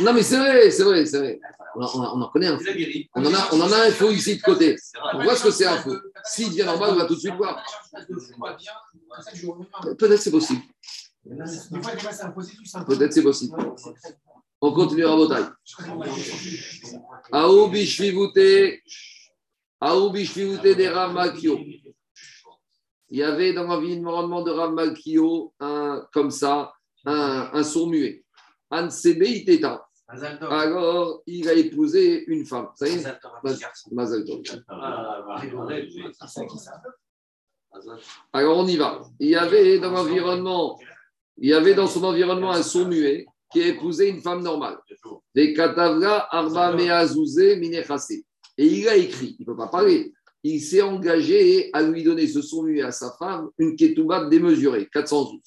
[0.00, 1.40] Non, mais c'est vrai, c'est vrai, c'est vrai.
[1.76, 2.58] On, en- on en- on en connaît un.
[2.58, 3.10] Il a guéri.
[3.14, 4.74] On en a, on en a un faux ici de côté.
[5.12, 5.96] On voit ce que c'est un faux.
[6.24, 7.62] S'il devient normal, on va tout de suite voir.
[9.98, 10.62] Peut-être c'est possible.
[12.86, 13.56] Peut-être c'est possible.
[14.60, 15.46] On continue à bataille.
[15.64, 16.98] je connais pas les-
[17.32, 18.80] Aou bishvivute,
[19.80, 21.58] Aou bishvivute des Rav Malkio.
[23.08, 26.72] Il y avait dans l'environnement de Rav Malkio un, comme ça,
[27.04, 28.24] un, un sourd muet.
[28.72, 29.80] Il t'éteint.
[30.50, 32.68] alors il a épousé une femme.
[32.74, 33.06] Ça y est?
[33.92, 34.24] Mazal.
[38.32, 39.00] Alors on y va.
[39.18, 40.78] Il y avait dans l'environnement,
[41.38, 44.78] il y avait dans son environnement un sourd muet qui a épousé une femme normale.
[45.34, 48.22] Des katavra arba meazouze minechase.
[48.56, 52.26] Et il a écrit, il ne peut pas parler, il s'est engagé à lui donner
[52.26, 55.40] ce sourd muet à sa femme une ketouba démesurée, 412.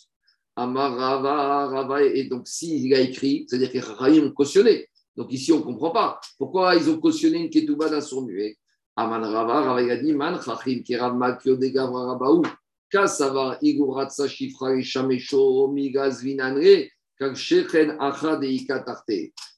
[0.55, 4.87] Amar Rava, Rava, et donc s'il a écrit, c'est-à-dire que les Rahim ont cautionné.
[5.15, 6.21] Donc ici, on ne comprend pas.
[6.37, 8.57] Pourquoi ils ont cautionné une ketouba d'un sourd muet
[8.95, 12.43] Aman Rava, Rava il a dit, Man, Chachim, Kerav Makyo, Degavra, Rabaou,
[12.91, 16.89] Kasava, Iguratsa, Shifra, Shamesho, Migaz, Vinanre,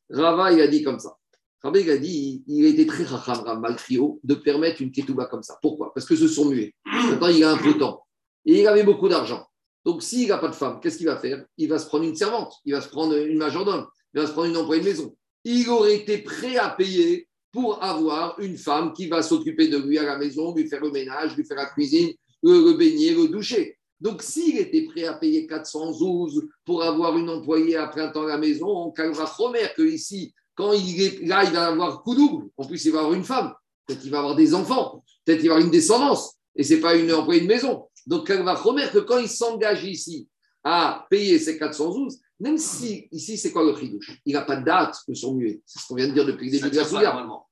[0.10, 1.16] Rava, il a dit comme ça.
[1.64, 5.26] Rava, il a dit, il a été très racham, Rav Malchio, de permettre une ketouba
[5.26, 5.58] comme ça.
[5.62, 5.94] Pourquoi?
[5.94, 6.74] Parce que ce sourd muet.
[6.86, 8.04] Maintenant, il a un peu de temps.
[8.46, 9.48] Et il avait beaucoup d'argent.
[9.84, 11.46] Donc, s'il n'a pas de femme, qu'est-ce qu'il va faire?
[11.58, 14.32] Il va se prendre une servante, il va se prendre une majordome, il va se
[14.32, 15.16] prendre une employée de maison.
[15.44, 19.98] Il aurait été prêt à payer pour avoir une femme qui va s'occuper de lui
[19.98, 22.12] à la maison, lui faire le ménage, lui faire la cuisine,
[22.44, 23.78] le, le baigner, le doucher.
[24.02, 28.28] Donc, s'il était prêt à payer 412 pour avoir une employée à plein temps à
[28.30, 32.16] la maison, on calmera Romer que ici, quand il est là, il va avoir coup
[32.16, 32.48] double.
[32.58, 33.54] En plus, il va avoir une femme.
[33.88, 35.04] Peut-être qu'il va avoir des enfants.
[35.26, 36.36] Peut-être qu'il va avoir une descendance.
[36.56, 37.86] Et ce n'est pas une employée de maison.
[38.08, 40.28] Donc, va remettre que quand il s'engage ici
[40.64, 44.12] à payer ses 412, même si ici, c'est quoi le chidouche?
[44.26, 45.62] Il n'a pas de date de son muet.
[45.66, 46.84] C'est ce qu'on vient de dire depuis le début de la.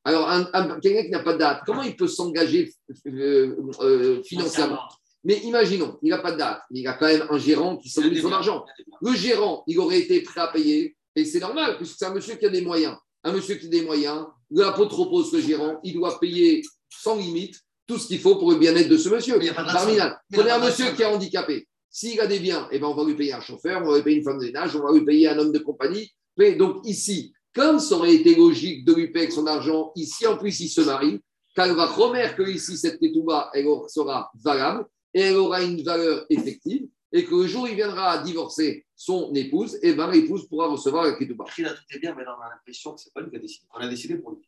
[0.03, 2.73] Alors, un- un- quelqu'un qui n'a pas de date, comment il peut s'engager
[3.07, 4.79] euh, euh, financièrement
[5.23, 7.87] Mais imaginons, il n'a pas de date, mais il a quand même un gérant qui
[7.87, 8.65] Il s'occupe de son argent.
[8.77, 8.85] il.
[9.01, 12.35] Le gérant, il aurait été prêt à payer, et c'est normal, puisque c'est un monsieur
[12.35, 12.97] qui a des moyens.
[13.23, 17.55] Un monsieur qui a des moyens, l'apotropos, le gérant, il doit payer sans limite
[17.87, 19.37] tout ce qu'il faut pour le bien-être de ce monsieur.
[19.41, 21.67] Il il a Prenez un monsieur qui est handicapé.
[21.89, 24.03] S'il a des biens, eh ben on va lui payer un chauffeur, on va lui
[24.03, 26.11] payer une femme de ménage, on va lui payer un homme de compagnie.
[26.37, 30.35] Mais donc ici, comme ça aurait été logique de lui payer son argent, ici en
[30.35, 31.21] plus il se marie,
[31.55, 33.51] quand elle va remettre que ici cette ketouba,
[33.87, 38.11] sera valable et elle aura une valeur effective, et que le jour où il viendra
[38.11, 41.45] à divorcer son épouse, et ben l'épouse pourra recevoir la ketouba.
[41.57, 43.39] Il a tout est bien, mais on a l'impression que c'est pas lui qui a
[43.39, 43.65] décidé.
[43.75, 44.39] On a décidé pour lui.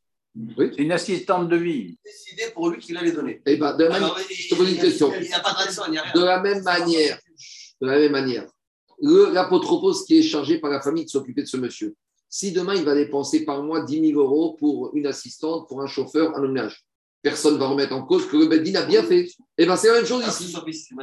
[0.58, 1.98] C'est une assistante de vie.
[2.04, 3.42] Décidé pour lui qu'il allait donner.
[3.46, 5.12] Et ben, de la même- Alors, je te pose une question.
[5.16, 6.12] Il n'y a pas de raison, il n'y a rien.
[6.14, 7.20] De la même manière,
[7.82, 8.46] de la même manière,
[9.02, 11.96] le- l'apotropos qui est chargé par la famille de s'occuper de ce monsieur,
[12.30, 15.88] si demain il va dépenser par mois 10 000 euros pour une assistante, pour un
[15.88, 16.85] chauffeur, un ménage,
[17.26, 19.28] personne ne va remettre en cause que le Bedin a bien fait.
[19.58, 20.94] Et bien c'est la même chose Ah, ici.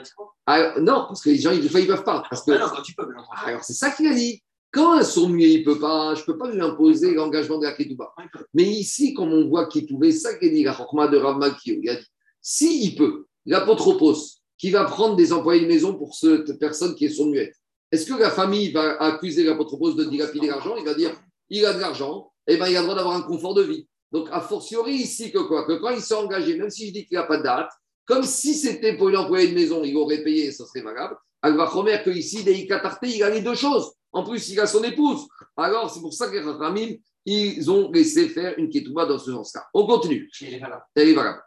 [0.47, 2.23] Alors, non, parce que les gens, ils, ne peuvent pas.
[2.31, 4.41] Parce que, Ah alors c'est ça qu'il a dit.
[4.71, 7.59] Quand un sourd muet, il ne peut pas, je ne peux pas lui imposer l'engagement
[7.59, 8.15] de la Ketouba.
[8.55, 11.75] Mais ici, comme on voit qu'il pouvait, ça qu'il dit, la Chokma de Rav Makio,
[11.83, 12.07] il a dit,
[12.41, 14.15] s'il peut, l'apotropos,
[14.57, 17.57] qui va prendre des employés de maison pour cette personne qui est sourd muette,
[17.91, 20.77] est-ce que la famille va accuser l'apotropos de dilapider l'argent?
[20.79, 21.21] Il va dire,
[21.51, 23.89] il a de l'argent, et ben il a le droit d'avoir un confort de vie.
[24.13, 25.65] Donc, a fortiori ici que quoi?
[25.65, 27.71] Que quand il s'est engagé, même si je dis qu'il n'a pas de date,
[28.05, 31.17] comme si c'était pour une employée de maison, il aurait payé, ça serait valable.
[31.43, 33.93] Elle va remettre qu'ici, des Ikatarté, il a les deux choses.
[34.13, 35.27] En plus, il a son épouse.
[35.57, 39.33] Alors, c'est pour ça que les Ramim, ils ont laissé faire une ketouba dans ce
[39.33, 39.65] sens-là.
[39.73, 40.31] On continue.
[40.41, 40.85] Il est là.
[40.95, 41.43] Elle est valable.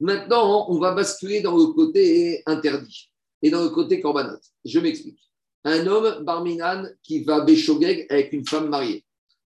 [0.00, 4.38] Maintenant, on va basculer dans le côté interdit et dans le côté korbanot.
[4.64, 5.20] Je m'explique.
[5.64, 9.05] Un homme, Barminan, qui va Béchogeg avec une femme mariée.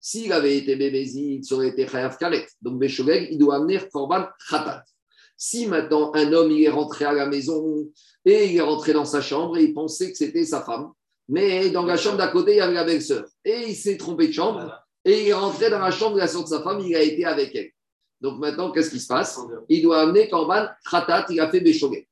[0.06, 2.46] S'il avait été bébézi, ça aurait été Chayav Karet.
[2.60, 4.84] Donc Béchogeg, il doit amener Korban Khatat.
[5.34, 7.88] Si maintenant un homme il est rentré à la maison
[8.26, 10.92] et il est rentré dans sa chambre et il pensait que c'était sa femme,
[11.26, 13.24] mais dans la chambre d'à côté, il y avait la belle-sœur.
[13.46, 16.28] Et il s'est trompé de chambre et il est rentré dans la chambre de la
[16.28, 17.70] sœur de sa femme, il a été avec elle.
[18.20, 19.40] Donc maintenant, qu'est-ce qui se passe?
[19.70, 22.06] Il doit amener Korban Khatat, il a fait Béchogeg.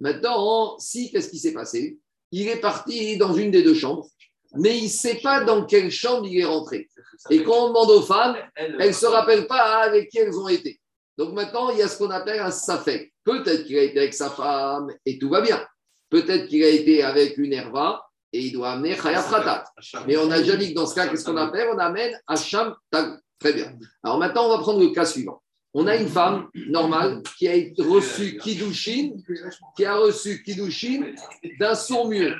[0.00, 1.98] Maintenant, si, qu'est-ce qui s'est passé?
[2.30, 4.06] Il est parti dans une des deux chambres,
[4.54, 6.88] mais il ne sait pas dans quelle chambre il est rentré.
[7.30, 10.48] Et quand on demande aux femmes, elles ne se rappellent pas avec qui elles ont
[10.48, 10.80] été.
[11.16, 13.12] Donc maintenant, il y a ce qu'on appelle un safek.
[13.24, 15.66] Peut-être qu'il a été avec sa femme et tout va bien.
[16.10, 19.64] Peut-être qu'il a été avec une herva et il doit amener Chayav Khatat.
[20.06, 22.74] Mais on a déjà dit que dans ce cas, qu'est-ce qu'on appelle On amène Hacham
[22.90, 23.18] Tag.
[23.38, 23.72] Très bien.
[24.02, 25.42] Alors maintenant, on va prendre le cas suivant.
[25.74, 27.52] On a une femme normale qui a
[27.84, 29.10] reçu Kiddushin,
[29.76, 30.42] qui a reçu
[31.60, 32.32] d'un sourd muet.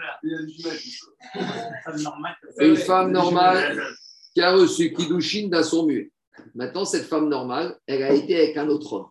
[1.84, 2.36] Femme normale.
[2.58, 3.82] Une femme normale
[4.34, 6.10] qui a reçu Kiddushin d'un sourd muet.
[6.54, 9.08] Maintenant, cette femme normale, elle a été avec un autre homme.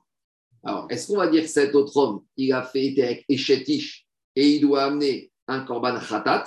[0.63, 4.05] Alors, est-ce qu'on va dire que cet autre homme, il a fait été avec Eshetish
[4.35, 6.45] et il doit amener un korban khatat?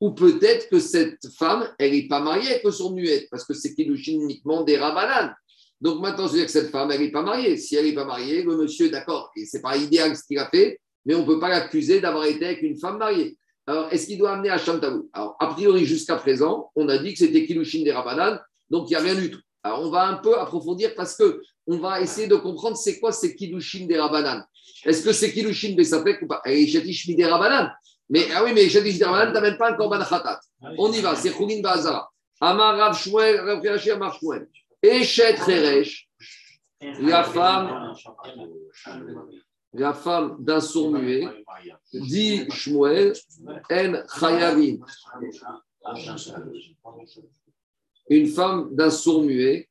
[0.00, 3.54] Ou peut-être que cette femme, elle n'est pas mariée avec le sourd muet parce que
[3.54, 5.34] c'est Kiddushin uniquement des Rabanan.
[5.80, 7.56] Donc maintenant, je veux dire que cette femme, elle n'est pas mariée.
[7.56, 10.48] Si elle n'est pas mariée, le monsieur, d'accord, et c'est pas idéal ce qu'il a
[10.48, 13.38] fait, mais on ne peut pas l'accuser d'avoir été avec une femme mariée.
[13.66, 17.12] Alors, est-ce qu'il doit amener Hacham Tagoui Alors, a priori, jusqu'à présent, on a dit
[17.12, 19.40] que c'était Kilushin des Rabanan, donc il n'y a rien du tout.
[19.62, 23.12] Alors, on va un peu approfondir parce que on va essayer de comprendre c'est quoi
[23.12, 24.42] ces Kilushin des Rabanan.
[24.84, 26.40] Est-ce que c'est Kilushin des Sapek ou pas?
[26.46, 27.70] Et Shetish des Rabanan.
[28.08, 30.40] Mais, ah oui, mais Shetish des Rabanan, tu n'as même pas un Korban Khatat.
[30.78, 32.10] On y va, c'est Khulin Bazara.
[32.40, 34.48] Amar Rav Shmuel, Rav Shmuel.
[34.82, 36.08] Eshet Reresh,
[37.00, 37.94] la femme,
[39.72, 41.26] la femme d'un sourd muet,
[41.92, 43.12] dit Shmuel,
[43.70, 44.76] En Chayavin.
[48.08, 49.68] Une femme d'un sourd muet,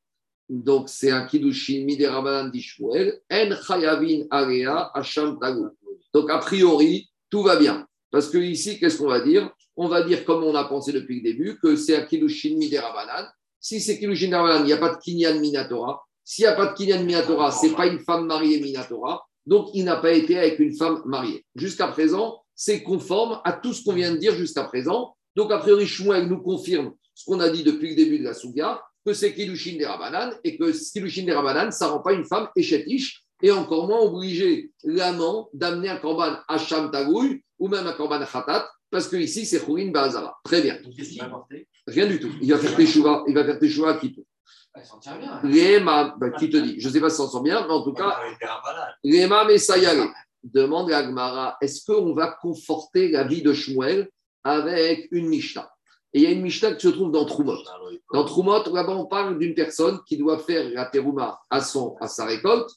[0.49, 5.70] donc c'est un Kiddushin Miderabanan dit Shmuel, En Chayavin Area Hasham Tagou.
[6.14, 7.88] Donc a priori, tout va bien.
[8.12, 9.51] Parce que ici, qu'est-ce qu'on va dire?
[9.76, 13.28] On va dire, comme on a pensé depuis le début, que c'est un Kiddushin Miderabanan.
[13.60, 16.01] Si c'est Kiddushin Miderabanan, il n'y a pas de Kinyan Minatora.
[16.24, 19.26] S'il n'y a pas de Kinyan Minatora, ce n'est pas une femme mariée Minatora.
[19.45, 21.45] Donc, il n'a pas été avec une femme mariée.
[21.55, 25.16] Jusqu'à présent, c'est conforme à tout ce qu'on vient de dire jusqu'à présent.
[25.36, 28.34] Donc, a priori, Shmuel nous confirme ce qu'on a dit depuis le début de la
[28.34, 32.14] Souga, que c'est Kilushin des Rabanan, et que Kilushin des Rabanan, ça ne rend pas
[32.14, 37.88] une femme échetiche, et encore moins obliger l'amant d'amener un korban Hacham Tagoui, ou même
[37.88, 40.38] un korban Khatat, parce que ici, c'est Khourin Bazara.
[40.43, 40.78] Très bien.
[41.88, 42.31] Rien du tout.
[42.41, 44.23] Il va faire Teshuva, il va faire Teshuva qui peut.
[44.83, 46.79] S'en ben, qui te dit?
[46.79, 48.19] Je ne sais pas si ça sent bien, mais en tout cas,
[49.03, 50.07] Léma Messayale
[50.43, 54.09] demande à Agmara est-ce qu'on va conforter la vie de Shmuel
[54.43, 55.69] avec une Mishnah?
[56.13, 57.57] Et il y a une Mishnah qui se trouve dans Trumot.
[58.13, 62.07] Dans Trumot, là-bas, on parle d'une personne qui doit faire la terouma à, son, à
[62.07, 62.69] sa récolte.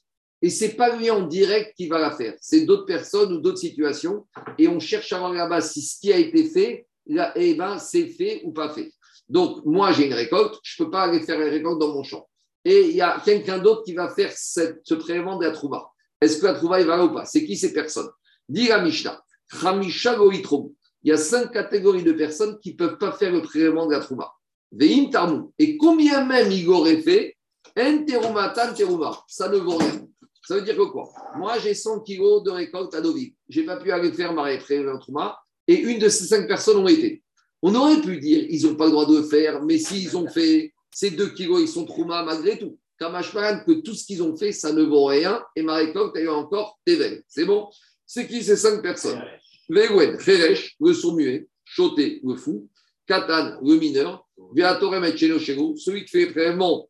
[0.42, 3.40] Et ce n'est pas lui en direct qui va la faire, c'est d'autres personnes ou
[3.40, 4.26] d'autres situations.
[4.58, 7.78] Et on cherche à voir là-bas si ce qui a été fait, là, eh ben,
[7.78, 8.90] c'est fait ou pas fait.
[9.31, 12.03] Donc, moi, j'ai une récolte, je ne peux pas aller faire la récolte dans mon
[12.03, 12.28] champ.
[12.64, 15.89] Et il y a quelqu'un d'autre qui va faire cette, ce prélèvement de la trouva.
[16.20, 17.24] Est-ce que la trouva est va là ou pas?
[17.24, 18.11] C'est qui ces personnes?
[18.49, 19.22] Dit la Mishnah.
[19.62, 23.93] Il y a cinq catégories de personnes qui ne peuvent pas faire le prélèvement de
[23.93, 24.33] la trouva.
[24.72, 25.49] Veim.
[25.59, 27.37] Et combien même il aurait fait?
[27.78, 29.16] En terumatan teruma.
[29.28, 30.07] Ça ne vaut rien.
[30.47, 31.09] Ça veut dire que quoi?
[31.37, 33.35] Moi, j'ai 100 kilos de récolte à Deauville.
[33.49, 35.39] Je n'ai pas pu aller faire ma prélèvement de trouma.
[35.68, 37.22] Et une de ces cinq personnes ont été.
[37.62, 40.28] On aurait pu dire ils n'ont pas le droit de le faire, mais s'ils ont
[40.28, 42.78] fait ces deux kilos, ils sont trouma malgré tout.
[42.98, 46.28] Kamashmaran, que tout ce qu'ils ont fait, ça ne vaut rien, et ma récolte, elle
[46.28, 47.22] encore Tevel.
[47.28, 47.68] C'est bon?
[48.06, 48.42] C'est qui?
[48.42, 49.22] Ces cinq personnes.
[49.68, 52.68] Vewen, Feresh, le sourd-muet, Choté, le fou,
[53.06, 56.88] Katan, le mineur, Viatorem et celui qui fait vraiment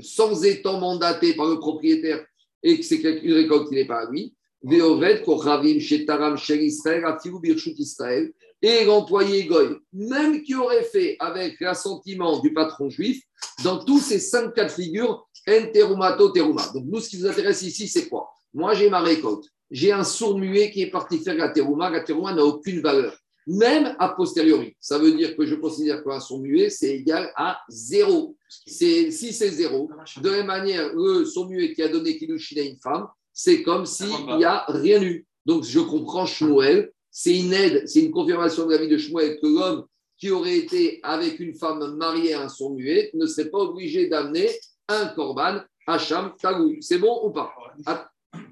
[0.00, 2.26] sans étant mandaté par le propriétaire
[2.62, 7.04] et que c'est une récolte qui n'est pas à lui, Veovet, Koravim, Shetaram, Shel Israël,
[7.04, 8.32] Afiou, Birchut Israël,
[8.64, 13.22] et l'employé Goy, même qui aurait fait avec l'assentiment du patron juif,
[13.62, 16.66] dans tous ces cinq cas de figure, enterumato teruma.
[16.72, 18.30] Donc nous, ce qui nous intéresse ici, c'est quoi?
[18.54, 19.44] Moi, j'ai ma récolte.
[19.70, 21.90] J'ai un sourd muet qui est parti faire la teruma.
[21.90, 23.14] La teruma n'a aucune valeur,
[23.46, 24.74] même a posteriori.
[24.80, 28.34] Ça veut dire que je considère qu'un sourd muet, c'est égal à zéro.
[28.48, 29.90] Si c'est zéro,
[30.22, 33.62] de la même manière, le sourd muet qui a donné Kilushin à une femme, c'est
[33.62, 34.08] comme s'il
[34.38, 35.26] n'y a rien eu.
[35.44, 39.38] Donc je comprends Shmuel c'est une aide, c'est une confirmation de la vie de Shmuel
[39.40, 39.86] que l'homme
[40.18, 44.08] qui aurait été avec une femme mariée à un son muet ne serait pas obligé
[44.08, 44.50] d'amener
[44.88, 46.82] un korban Hacham Tagoui.
[46.82, 47.54] C'est bon ou pas?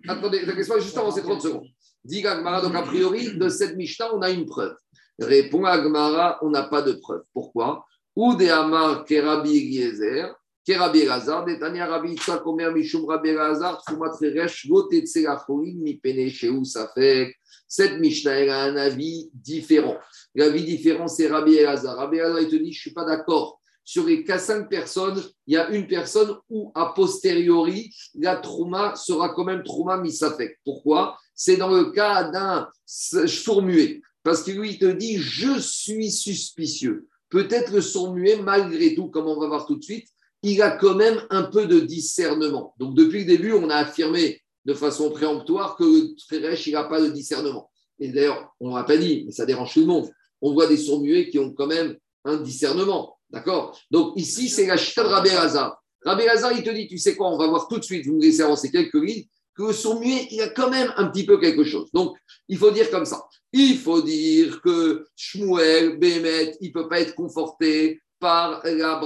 [0.07, 1.67] Attendez, la question juste avant ces 30 secondes.
[2.05, 4.77] Dit Agmara, donc a priori, de cette Mishnah, on a une preuve.
[5.19, 7.25] Répond Agmara, on n'a pas de preuve.
[7.33, 7.85] Pourquoi?
[8.15, 14.17] Ou de Amar Kerabi Eliezer, Kerabi Elazar, Netanya Rabbi Yitzhak Omer Mishum Rabbi Elazar, Tfumat
[14.21, 17.35] Reresh, Votetse Lachorin, Mipene Sheu Safek.
[17.67, 19.97] Cette Mishnah, elle a un avis différent.
[20.35, 21.97] L'avis différent, c'est Rabbi Elazar.
[21.97, 23.61] Rabbi Elazar, il te dit, je ne suis pas d'accord.
[23.85, 28.95] Sur les cas cinq personnes, il y a une personne où, a posteriori, la trauma
[28.95, 30.61] sera quand même trauma misafek.
[30.65, 31.19] Pourquoi?
[31.35, 34.01] C'est dans le cas d'un sourd-muet.
[34.23, 37.09] Parce que lui, il te dit, je suis suspicieux.
[37.29, 40.07] Peut-être le sourd-muet, malgré tout, comme on va voir tout de suite,
[40.43, 42.75] il a quand même un peu de discernement.
[42.79, 47.01] Donc, depuis le début, on a affirmé de façon préemptoire que le il n'a pas
[47.01, 47.71] de discernement.
[47.99, 50.11] Et d'ailleurs, on ne l'a pas dit, mais ça dérange tout le monde.
[50.41, 53.19] On voit des sourds-muets qui ont quand même un discernement.
[53.31, 53.79] D'accord?
[53.91, 55.81] Donc ici, c'est la chita de Rabbi Hazar.
[56.05, 58.15] Rabbi Hazar, il te dit, tu sais quoi, on va voir tout de suite, vous
[58.15, 59.25] me laissez avancer quelques lignes,
[59.55, 61.91] que le sourd-muet, il a quand même un petit peu quelque chose.
[61.93, 62.17] Donc,
[62.49, 63.23] il faut dire comme ça.
[63.53, 68.97] Il faut dire que Shmuel, Bémet, il ne peut pas être conforté par la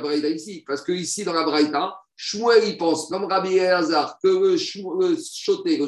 [0.00, 0.62] Braïta ici.
[0.66, 5.16] Parce que ici, dans la Braïta, Shmuel, il pense, comme Rabbi Elazar, que le, le
[5.34, 5.86] choté, le,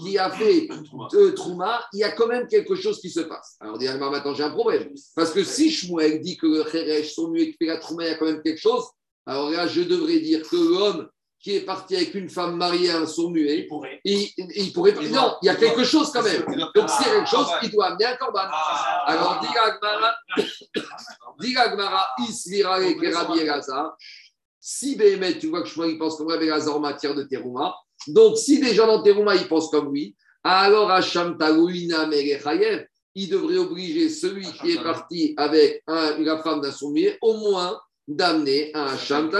[0.00, 0.68] qui a fait
[1.12, 3.56] de Trouma, il y a quand même quelque chose qui se passe.
[3.60, 4.88] Alors, on dit, ah, maintenant, j'ai un problème.
[5.16, 8.12] Parce que si Shmuel dit que le Kheresh, son mieux fait la Trouma, il y
[8.12, 8.84] a quand même quelque chose,
[9.26, 11.08] alors là, je devrais dire que l'homme
[11.40, 14.00] qui est parti avec une femme mariée à un sourd Il muet, pourrait.
[14.04, 14.94] il, il pourrait.
[15.00, 16.44] Il Non, doit- il y a il doit- quelque chose quand même.
[16.74, 17.58] Donc, s'il y a quelque Ah, chose, ouais.
[17.64, 18.40] il doit amener un corban.
[18.44, 19.46] Ah, Alors, dit
[21.38, 23.96] Agmara, dit Agmara, Isvirale, Kerabi Elazar.
[24.60, 27.74] Si Béhémet, tu vois que il pense comme Rabbi Elazar en matière de Terouma,
[28.08, 30.14] donc si des gens dans Terouma, ils pensent comme lui,
[30.44, 36.60] alors Hacham Tarouina Merechayev, il devrait obliger celui qui est parti avec un- la femme
[36.60, 39.30] d'un soumis, au moins d'amener un Hacham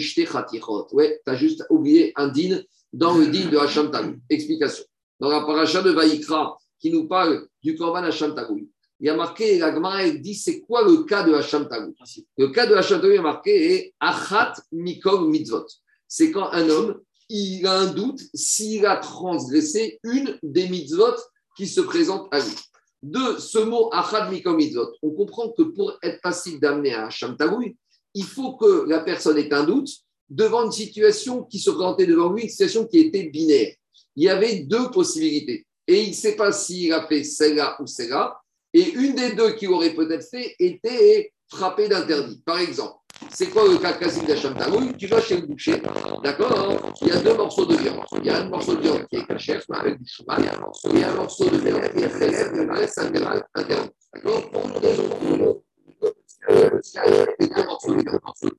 [0.00, 0.88] Chatichot.
[0.92, 2.60] Ouais, tu as juste oublié un din
[2.92, 3.90] dans le din de Hacham.
[4.30, 4.84] Explication.
[5.20, 8.62] Dans la paracha de Vaïkra, qui nous parle du Korban Hacham Tarouin,
[9.00, 11.92] il y a marqué, la Gemara dit, c'est quoi le cas de Hacham Tarouin
[12.36, 15.66] Le cas de Hacham Tarouin est marqué est Achat Mikol Mitzvot.
[16.08, 21.14] C'est quand un homme, il a un doute s'il a transgressé une des mitzvot
[21.56, 22.54] qui se présentent à lui.
[23.02, 27.36] De ce mot Achat Mikol Mitzvot, on comprend que pour être facile d'amener à Hacham
[27.36, 27.70] Tarouin,
[28.14, 29.90] il faut que la personne ait un doute
[30.28, 33.74] devant une situation qui se présentait devant lui, une situation qui était binaire.
[34.16, 35.67] Il y avait deux possibilités.
[35.88, 38.38] Et il ne sait pas s'il a fait celle-là ou celle-là.
[38.74, 42.42] Et une des deux qu'il aurait peut-être fait était frappée d'interdit.
[42.44, 42.96] Par exemple,
[43.30, 45.80] c'est quoi le cas classique d'Hacham Tarouille Tu vas chez le boucher,
[46.22, 48.04] d'accord Il y a deux morceaux de viande.
[48.18, 51.14] Il y a un morceau de viande qui est caché, avec du chouman, et un
[51.14, 53.40] morceau de viande qui est fait de graisse interdit.
[53.56, 54.42] D'accord?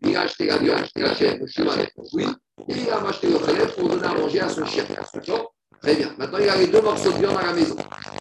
[0.01, 2.25] Il a acheté la viande, il a acheté la chair, le chouman, oui,
[2.67, 4.84] et il a acheté le khalef pour donner à manger à son chien.
[5.82, 6.13] Très bien.
[6.17, 7.75] Maintenant, il a les deux morceaux de viande à la maison,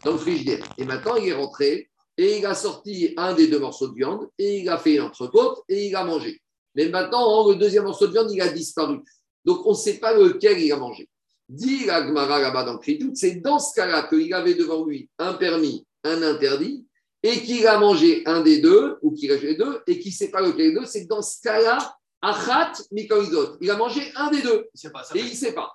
[0.05, 0.65] dans le frigidaire.
[0.79, 4.29] Et maintenant, il est rentré et il a sorti un des deux morceaux de viande
[4.39, 6.41] et il a fait une entrecôte et il a mangé.
[6.75, 8.99] Mais maintenant, le deuxième morceau de viande, il a disparu.
[9.45, 11.09] Donc, on ne sait pas lequel il a mangé.
[11.49, 15.09] Dit la Gemara là-bas dans le Kritout, c'est dans ce cas-là qu'il avait devant lui
[15.19, 16.87] un permis, un interdit,
[17.23, 20.13] et qu'il a mangé un des deux, ou qu'il a fait les deux, et qu'il
[20.13, 23.57] ne sait pas lequel des deux, c'est dans ce cas-là, Achat Mikoizot.
[23.61, 24.69] Il a mangé un des deux.
[24.75, 25.73] Il sait pas, ça Et il ne sait pas.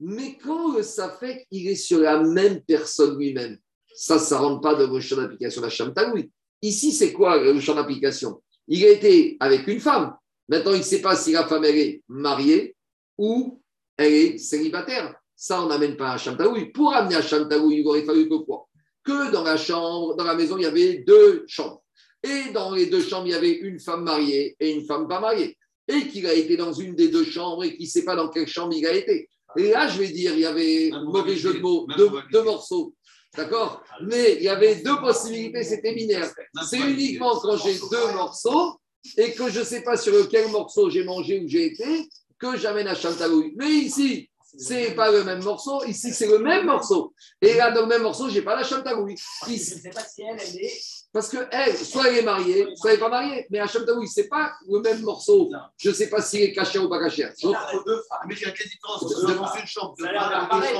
[0.00, 3.58] Mais quand le Safek, il est sur la même personne lui-même,
[3.94, 6.30] ça, ça ne rentre pas dans le champ d'application de la Shamtaoui.
[6.60, 8.42] Ici, c'est quoi le champ d'application?
[8.68, 10.14] Il a été avec une femme.
[10.48, 12.76] Maintenant, il ne sait pas si la femme, est mariée
[13.16, 13.62] ou
[13.96, 15.14] elle est célibataire.
[15.34, 16.72] Ça, on n'amène pas à Shamtaoui.
[16.72, 18.68] Pour amener à Shamtaoui, il aurait fallu que quoi?
[19.02, 21.82] Que dans la chambre, dans la maison, il y avait deux chambres.
[22.22, 25.20] Et dans les deux chambres, il y avait une femme mariée et une femme pas
[25.20, 25.56] mariée.
[25.88, 28.28] Et qu'il a été dans une des deux chambres et qu'il ne sait pas dans
[28.28, 29.28] quelle chambre il a été.
[29.58, 31.86] Et là, je vais dire, il y avait, Même mauvais jeu de mots,
[32.30, 32.94] deux, morceaux.
[33.36, 33.82] D'accord?
[34.02, 36.30] Mais il y avait deux possibilités, c'était binaire.
[36.68, 38.80] C'est uniquement quand j'ai deux morceaux
[39.16, 42.56] et que je ne sais pas sur lequel morceau j'ai mangé ou j'ai été que
[42.56, 43.54] j'amène à Chantalouille.
[43.56, 45.84] Mais ici, c'est pas le même morceau.
[45.84, 47.14] Ici, c'est le même morceau.
[47.40, 49.16] Et là, dans le même morceau, j'ai pas la Chantalouille.
[49.46, 50.80] Je ne sais pas si elle, elle est.
[51.16, 53.46] Parce que elle, soit elle est mariée, soit elle n'est pas mariée.
[53.48, 55.50] Mais à Chantalouille, c'est pas le même morceau.
[55.78, 57.22] Je ne sais pas s'il est caché ou pas caché.
[57.42, 58.18] Donc, Entre deux femmes.
[58.28, 60.76] Mais il y a quelle différence entre dans une chambre Ça a l'air pareil.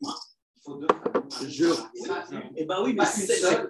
[0.00, 0.86] Il faut deux.
[1.48, 1.66] je,
[2.56, 3.04] Eh ben oui, mais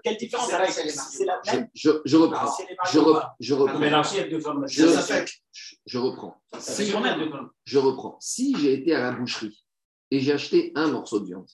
[0.02, 1.68] quelle différence C'est la je, même.
[1.74, 2.46] je, je reprends.
[2.56, 3.36] Si elle est mariée Je, ou re- pas.
[3.38, 3.78] je Ah, reprends.
[3.78, 4.64] Mais là aussi, il y a deux femmes.
[4.66, 5.30] Je- fait.
[5.84, 6.40] Je reprends.
[6.58, 7.50] Femmes?
[7.66, 8.16] je reprends.
[8.18, 9.62] Si j'ai été à la boucherie
[10.10, 11.46] et j'ai acheté un morceau de viande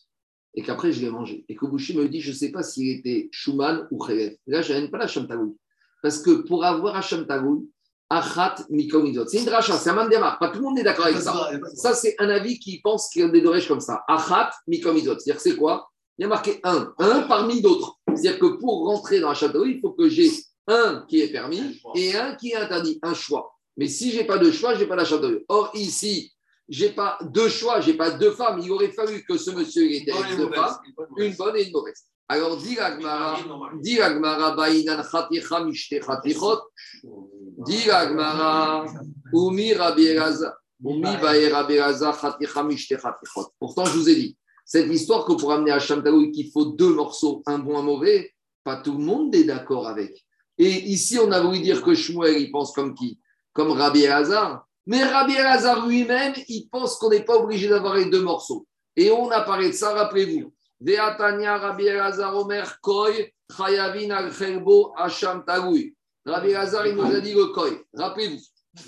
[0.55, 3.29] et qu'après je l'ai mangé et que me dit je ne sais pas s'il était
[3.33, 5.57] Schumann ou Khelef, là je n'aime pas la Shamtagoui.
[6.03, 7.69] Parce que pour avoir un Shamtagoui,
[8.11, 10.37] Achat Mikomizot, c'est une dracha, c'est un mandéma.
[10.39, 11.51] Pas tout le monde est d'accord avec ça.
[11.75, 14.05] Ça, c'est un avis qui pense qu'il y a des dorèches comme ça.
[14.07, 15.19] Achat Mikomizot.
[15.19, 15.89] C'est-à-dire que c'est quoi?
[16.19, 17.97] Il y a marqué un, un parmi d'autres.
[18.07, 20.31] C'est-à-dire que pour rentrer dans la Shamtagoui, il faut que j'ai
[20.69, 23.53] un qui est permis et un qui est interdit, un choix.
[23.79, 25.45] Mais si je n'ai pas de choix, je n'ai pas la Shamtagoui.
[25.49, 26.34] Or, ici,
[26.69, 28.61] j'ai pas deux choix, j'ai pas deux femmes.
[28.63, 30.77] Il aurait fallu que ce monsieur était avec deux femmes,
[31.17, 32.05] une bonne et une mauvaise.
[32.27, 36.61] Alors, dit l'Agmara, Baïnan Khaticha Mishte Khatichot,
[37.67, 38.87] dit l'Agmara,
[39.35, 43.53] Umi Rabbi Elazar, Umi Bae Rabbi Elazar Khaticha Mishte Khatichot.
[43.59, 46.95] Pourtant, je vous ai dit, cette histoire que pour amener à Shamtaoui qu'il faut deux
[46.95, 48.33] morceaux, un bon, un mauvais,
[48.65, 50.25] pas tout le monde est d'accord avec.
[50.57, 53.21] Et ici, on a voulu dire que Shmuel, il pense comme qui?
[53.53, 54.67] Comme Rabbi Elazar.
[54.87, 58.67] Mais Rabbi Elazar lui-même, il pense qu'on n'est pas obligé d'avoir les deux morceaux.
[58.97, 60.53] Et on a parlé de ça, rappelez-vous.
[60.87, 64.31] Rabbi Elazar Omer Koy Chayavin al
[65.47, 65.97] Tagoui.
[66.27, 67.81] Rabbi Elazar, il nous a dit le Koy.
[67.95, 68.41] Rappelez-vous.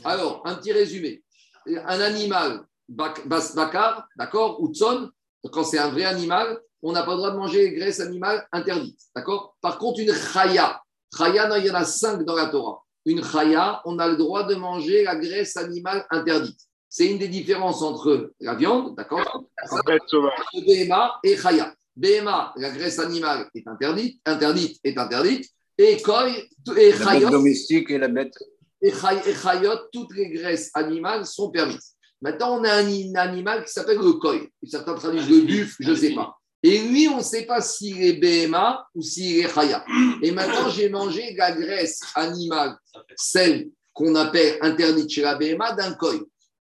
[0.05, 1.23] Alors, un petit résumé.
[1.67, 5.11] Un animal, bakar, d'accord, ou tson,
[5.51, 8.47] quand c'est un vrai animal, on n'a pas le droit de manger les graisses animales
[8.53, 9.01] interdites.
[9.15, 9.57] D'accord?
[9.61, 10.81] Par contre, une chaya,
[11.17, 12.85] chaya, il y en a cinq dans la Torah.
[13.07, 16.59] Une chaya, on a le droit de manger la graisse animale interdite.
[16.89, 19.45] C'est une des différences entre la viande, d'accord
[19.87, 20.33] Bête sauvage.
[20.39, 21.75] entre BMA et Chaya.
[21.97, 25.49] BMA, la graisse animale est interdite, interdite est interdite,
[25.79, 28.35] et Koi et La bête Chayot, domestique et la bête.
[28.83, 31.95] et chay- et chayot, toutes les graisses animales sont permises.
[32.21, 34.37] Maintenant, on a un, un animal qui s'appelle le koi.
[34.65, 36.35] Certains traduisent le buff, je ne sais pas.
[36.69, 39.85] Et lui, on ne sait pas s'il est BMA ou s'il est chaya.
[40.21, 42.77] Et maintenant, j'ai mangé la graisse animale,
[43.15, 46.15] celle qu'on appelle interdite chez la BMA, d'un koi.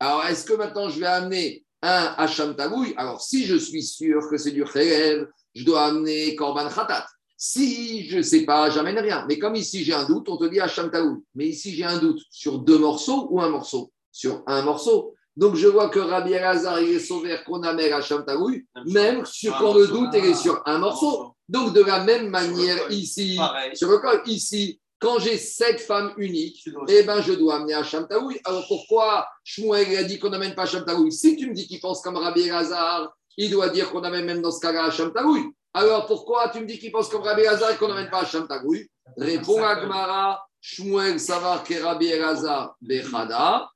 [0.01, 4.27] Alors, est-ce que maintenant je vais amener un Hacham Tagoui Alors, si je suis sûr
[4.29, 5.25] que c'est du Khérev,
[5.55, 7.05] je dois amener Korban Khatat.
[7.37, 9.25] Si je ne sais pas, j'amène rien.
[9.29, 11.23] Mais comme ici j'ai un doute, on te dit Hacham Tagoui.
[11.33, 13.93] Mais ici j'ai un doute sur deux morceaux ou un morceau?
[14.11, 15.12] Sur un morceau.
[15.35, 19.57] Donc je vois que Rabbi Elazar, il est sauvé qu'on amène Hacham Tagoui, même sur
[19.57, 21.35] quand le doute, il est sur un morceau.
[21.49, 23.39] Donc de la même manière ici,
[23.73, 28.07] sur le col, ici, quand j'ai sept femmes uniques, eh ben, je dois amener Hacham
[28.07, 28.39] Taoui.
[28.45, 31.81] Alors pourquoi Shmuel a dit qu'on n'amène pas Hacham Taoui Si tu me dis qu'il
[31.81, 35.41] pense comme Rabbi Elazar, il doit dire qu'on amène même dans ce cas-là Hacham Taoui.
[35.73, 38.47] Alors pourquoi tu me dis qu'il pense comme Rabbi Elazar et qu'on n'amène pas Hacham
[38.47, 43.67] Taoui Réponds à Gmara, Shmuel Savar que Rabbi Elazar Bechada,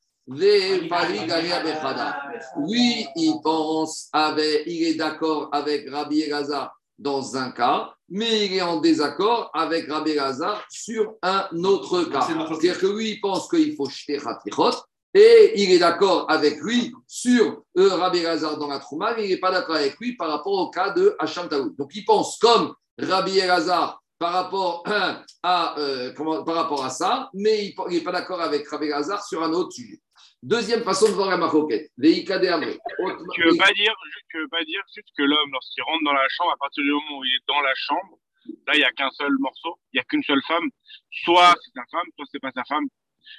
[2.58, 8.54] Oui, il pense, avec, il est d'accord avec Rabbi Elazar dans un cas, mais il
[8.56, 12.22] est en désaccord avec Rabbi Elazar sur un autre cas.
[12.50, 14.72] C'est-à-dire que lui, il pense qu'il faut jeter Khatichot,
[15.14, 19.30] et il est d'accord avec lui sur euh, Rabbi Elazar dans la Trouma, mais il
[19.30, 21.76] n'est pas d'accord avec lui par rapport au cas de Hacham Taoud.
[21.78, 24.84] Donc il pense comme Rabbi Elazar par rapport
[25.44, 29.24] à, euh, comment- par rapport à ça, mais il n'est pas d'accord avec Rabbi Elazar
[29.26, 30.02] sur un autre sujet.
[30.48, 31.92] Deuxième façon de voir la maroquette.
[31.98, 32.40] Veika.
[32.40, 33.94] Tu veux pas dire,
[34.30, 36.92] tu veux pas dire juste que l'homme, lorsqu'il rentre dans la chambre, à partir du
[36.92, 38.18] moment où il est dans la chambre,
[38.66, 40.70] là, il n'y a qu'un seul morceau, il n'y a qu'une seule femme.
[41.26, 42.86] Soit c'est sa femme, soit c'est pas sa femme.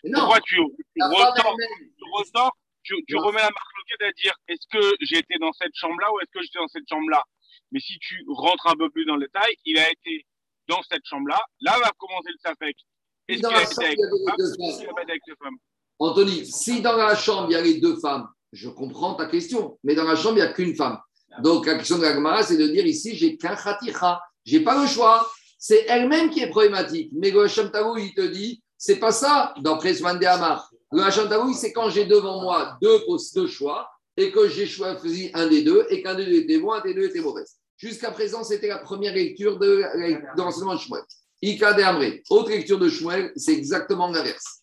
[0.05, 1.57] Non, Pourquoi tu, tu ressors,
[1.97, 5.75] tu ressors, tu, tu remets la marque loquette à dire est-ce que j'étais dans cette
[5.77, 7.25] chambre-là ou est-ce que j'étais dans cette chambre-là?
[7.73, 10.27] Mais si tu rentres un peu plus dans le détail, il a été
[10.67, 11.41] dans cette chambre-là.
[11.63, 12.77] Là va commencer le safek.
[13.29, 14.05] Est-ce qu'il a été
[15.09, 15.57] avec sa femme?
[15.99, 19.79] Anthony, si dans la chambre, il y a les deux femmes, je comprends ta question,
[19.85, 20.99] mais dans la chambre, il n'y a qu'une femme.
[21.43, 24.21] Donc, la question de la Gemara, c'est de dire ici, j'ai qu'un khaticha.
[24.45, 25.29] J'ai pas le choix.
[25.59, 27.11] C'est elle-même qui est problématique.
[27.13, 30.71] Mais le Hacham il te dit, c'est pas ça, d'après Swan de Hamar.
[30.93, 33.01] Le Hacham c'est quand j'ai devant moi deux,
[33.35, 36.73] deux choix et que j'ai choisi un des deux et qu'un des deux était bon,
[36.73, 37.45] un des deux était mauvais.
[37.77, 41.03] Jusqu'à présent, c'était la première lecture de, de l'enseignement de Shmuel.
[41.43, 42.23] Ika de Amré.
[42.31, 44.63] Autre lecture de Shmuel, c'est exactement l'inverse.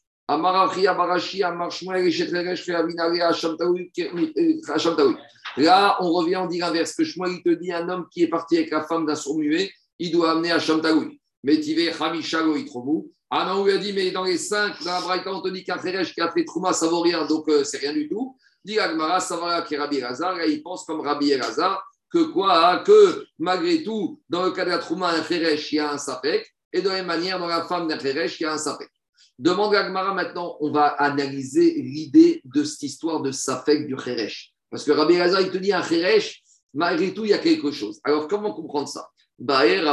[5.58, 6.96] Là, on revient, on dit l'inverse.
[6.96, 9.38] Que Shmuel, il te dit un homme qui est parti avec la femme d'un sourd
[9.38, 11.20] muet, il doit amener à Shamtaoui.
[11.44, 14.84] Mais Tivé, Hamishago, il trouve Ah non, on lui a dit, mais dans les cinq,
[14.84, 17.26] dans la Braïta, on te dit qu'un Kheresh qui a fait Trouma, ça vaut rien,
[17.26, 18.36] donc euh, c'est rien du tout.
[18.64, 22.72] Dit Agmara, ça va qui Rabbi Elazar, et il pense comme Rabbi Elazar que quoi
[22.72, 25.92] hein, Que malgré tout, dans le cas de la Trouma, un Kheresh, il y a
[25.92, 28.54] un Sapek, et de la même manière, dans la femme d'un Kheresh, il y a
[28.54, 28.90] un Sapek.
[29.38, 34.54] Demande à Agmara maintenant, on va analyser l'idée de cette histoire de Safek du Kheresh.
[34.72, 36.42] Parce que Rabbi Elazar, il te dit un Kheresh,
[36.74, 38.00] malgré tout, il y a quelque chose.
[38.04, 39.10] Alors, comment comprendre ça?
[39.38, 39.86] Quelle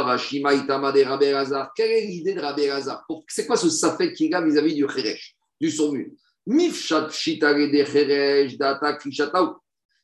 [1.91, 3.03] est l'idée de Rabbi Elazar?
[3.05, 5.69] Pour- C'est quoi ce Safek qu'il a vis-à-vis du Kheresh, du
[8.97, 9.55] Krishataou.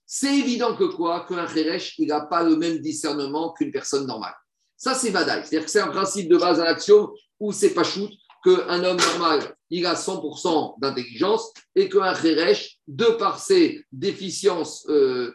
[0.05, 1.25] C'est évident que quoi?
[1.29, 4.35] Qu'un Kheresh, il n'a pas le même discernement qu'une personne normale.
[4.75, 5.43] Ça, c'est Vadaï.
[5.45, 7.09] C'est-à-dire que c'est un principe de base à l'action
[7.39, 8.09] où c'est pas shoot
[8.43, 15.33] qu'un homme normal, il a 100% d'intelligence et qu'un Kheresh, de par ses déficiences euh,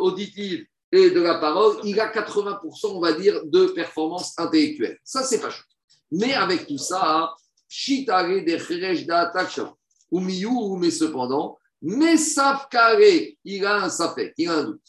[0.00, 4.98] auditives et de la parole, il a 80%, on va dire, de performance intellectuelle.
[5.04, 5.64] Ça, c'est pas chaud.
[6.10, 7.34] Mais avec tout ça,
[7.68, 9.60] Shitare de Kheresh d'Atak
[10.10, 12.98] ou Miyu, mais cependant, mais Safkare,
[13.44, 14.80] il a un Safek, il a un doute.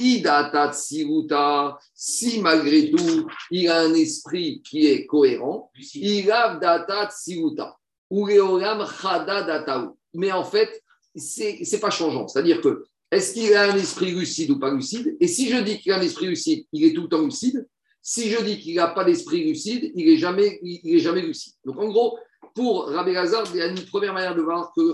[0.00, 7.10] Idata Tsiruta, si malgré tout, il a un esprit qui est cohérent, il a Data
[7.10, 7.76] Tsiruta,
[8.08, 9.94] ou Leolam Chada.
[10.14, 10.82] Mais en fait,
[11.14, 12.26] c'est pas changeant.
[12.26, 15.16] C'est-à-dire que, est-ce qu'il a un esprit lucide ou pas lucide?
[15.20, 17.66] Et si je dis qu'il a un esprit lucide, il est tout le temps lucide.
[18.02, 21.52] Si je dis qu'il n'a pas d'esprit lucide, il n'est jamais, il est jamais lucide.
[21.64, 22.18] Donc en gros,
[22.54, 24.92] pour Rabbi Lazar, il y a une première manière de voir que le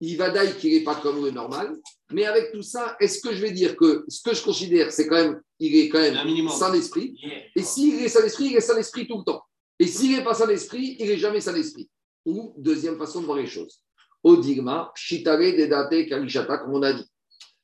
[0.00, 1.76] il va dire qu'il n'est pas comme le normal.
[2.12, 5.06] Mais avec tout ça, est-ce que je vais dire que ce que je considère, c'est
[5.06, 7.18] quand même, il est quand même sain d'esprit?
[7.54, 9.42] Et s'il est sain d'esprit, il est sain d'esprit tout le temps.
[9.78, 11.88] Et s'il n'est pas sain d'esprit, il n'est jamais sain d'esprit.
[12.24, 13.80] Ou, deuxième façon de voir les choses.
[14.22, 17.06] Odigma, Shitare, Dedate, Kalishata, comme on a dit.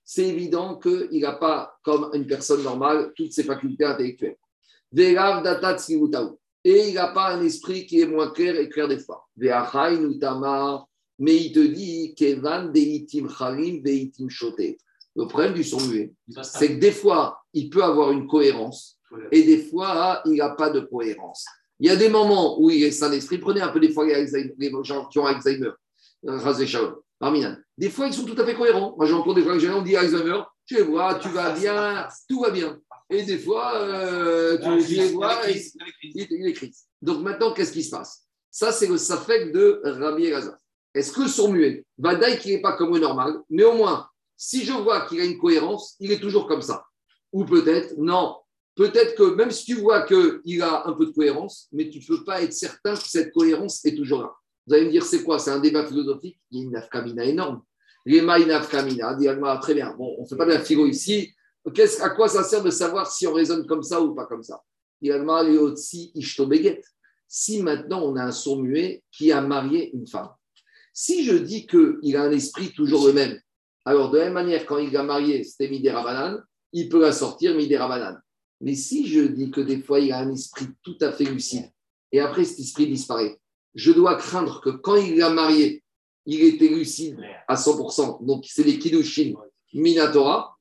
[0.04, 4.36] C'est évident qu'il n'a pas, comme une personne normale, toutes ses facultés intellectuelles.
[4.92, 5.76] Verav, Data.
[6.64, 9.26] Et il n'a pas un esprit qui est moins clair et clair des fois.
[9.36, 10.86] Veachai, Nutama.
[11.22, 14.76] Mais il te dit, Kevan, Deitim, Charim, Deitim, Shotet.
[15.14, 16.12] Le problème du son muet,
[16.42, 18.98] c'est que des fois, il peut avoir une cohérence
[19.30, 21.44] et des fois, il n'a pas de cohérence.
[21.78, 23.38] Il y a des moments où il est sain d'esprit.
[23.38, 25.70] Prenez un peu des fois les, gens qui ont Alzheimer,
[26.26, 27.56] euh.
[27.78, 28.96] Des fois, ils sont tout à fait cohérents.
[28.96, 32.40] Moi, j'entends des fois que on dit Alzheimer, tu les vois, tu vas bien, tout
[32.40, 32.80] va bien.
[33.10, 35.62] Et des fois, euh, tu, les vois, et-
[36.02, 36.74] il, il écrit.
[37.00, 38.26] Donc maintenant, qu'est-ce qui se passe?
[38.50, 40.56] Ça, c'est le safek de Rabbi Elazar.
[40.94, 44.64] Est-ce que son muet, Vadaï qui n'est pas comme le normal, mais au moins, si
[44.64, 46.84] je vois qu'il a une cohérence, il est toujours comme ça.
[47.32, 48.36] Ou peut-être, non,
[48.74, 52.04] peut-être que même si tu vois qu'il a un peu de cohérence, mais tu ne
[52.04, 54.32] peux pas être certain que cette cohérence est toujours là.
[54.66, 55.38] Vous allez me dire, c'est quoi?
[55.38, 56.38] C'est un débat philosophique?
[56.50, 57.62] Il y a une nafkamina énorme.
[58.04, 59.94] Lema une nafkamina, dit Agmara, très bien.
[59.96, 61.32] Bon, on ne fait pas de la philo ici.
[62.00, 64.60] À quoi ça sert de savoir si on raisonne comme ça ou pas comme ça?
[65.00, 66.82] Dit Agmara, Leotsi ishtobeget.
[67.28, 70.28] Si maintenant on a un sourd muet qui a marié une femme,
[70.92, 73.40] si je dis qu'il a un esprit toujours le même,
[73.84, 77.12] alors de la même manière, quand il a marié, c'était Midera Banane, il peut la
[77.12, 78.20] sortir Midera Banane.
[78.60, 81.70] Mais si je dis que des fois il a un esprit tout à fait lucide,
[82.12, 83.40] et après cet esprit disparaît,
[83.74, 85.82] je dois craindre que quand il l'a marié,
[86.26, 87.18] il était lucide
[87.48, 89.32] à 100%, donc c'est les Kiddushin
[89.74, 90.56] Minatora,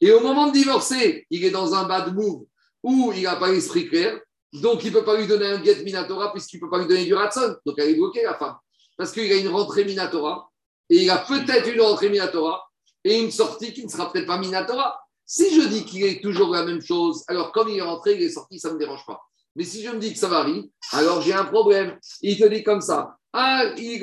[0.00, 2.44] et au moment de divorcer, il est dans un bad move
[2.82, 4.20] où il n'a pas l'esprit clair,
[4.52, 6.86] donc il ne peut pas lui donner un get Minatora puisqu'il ne peut pas lui
[6.86, 8.56] donner du Ratson, donc elle est bloquée la femme,
[8.96, 10.50] parce qu'il a une rentrée Minatora,
[10.88, 12.64] et il a peut-être une rentrée Minatora,
[13.04, 14.98] et une sortie qui ne sera peut-être pas Minatora.
[15.24, 18.22] Si je dis qu'il est toujours la même chose, alors comme il est rentré, il
[18.22, 19.20] est sorti, ça ne me dérange pas.
[19.56, 21.98] Mais si je me dis que ça varie, alors j'ai un problème.
[22.20, 23.16] Il te dit comme ça.
[23.32, 23.98] Ah, si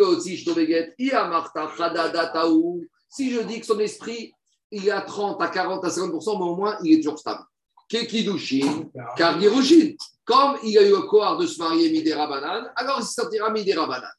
[3.32, 4.34] je dis que son esprit,
[4.72, 7.44] il est à 30, à 40, à 50%, mais au moins, il est toujours stable.
[7.88, 9.96] Kekidushin, car Girushin.
[10.26, 13.86] Comme il a eu le courage de se marier Midera Banane, alors il sortira Midera
[13.86, 14.10] Banane.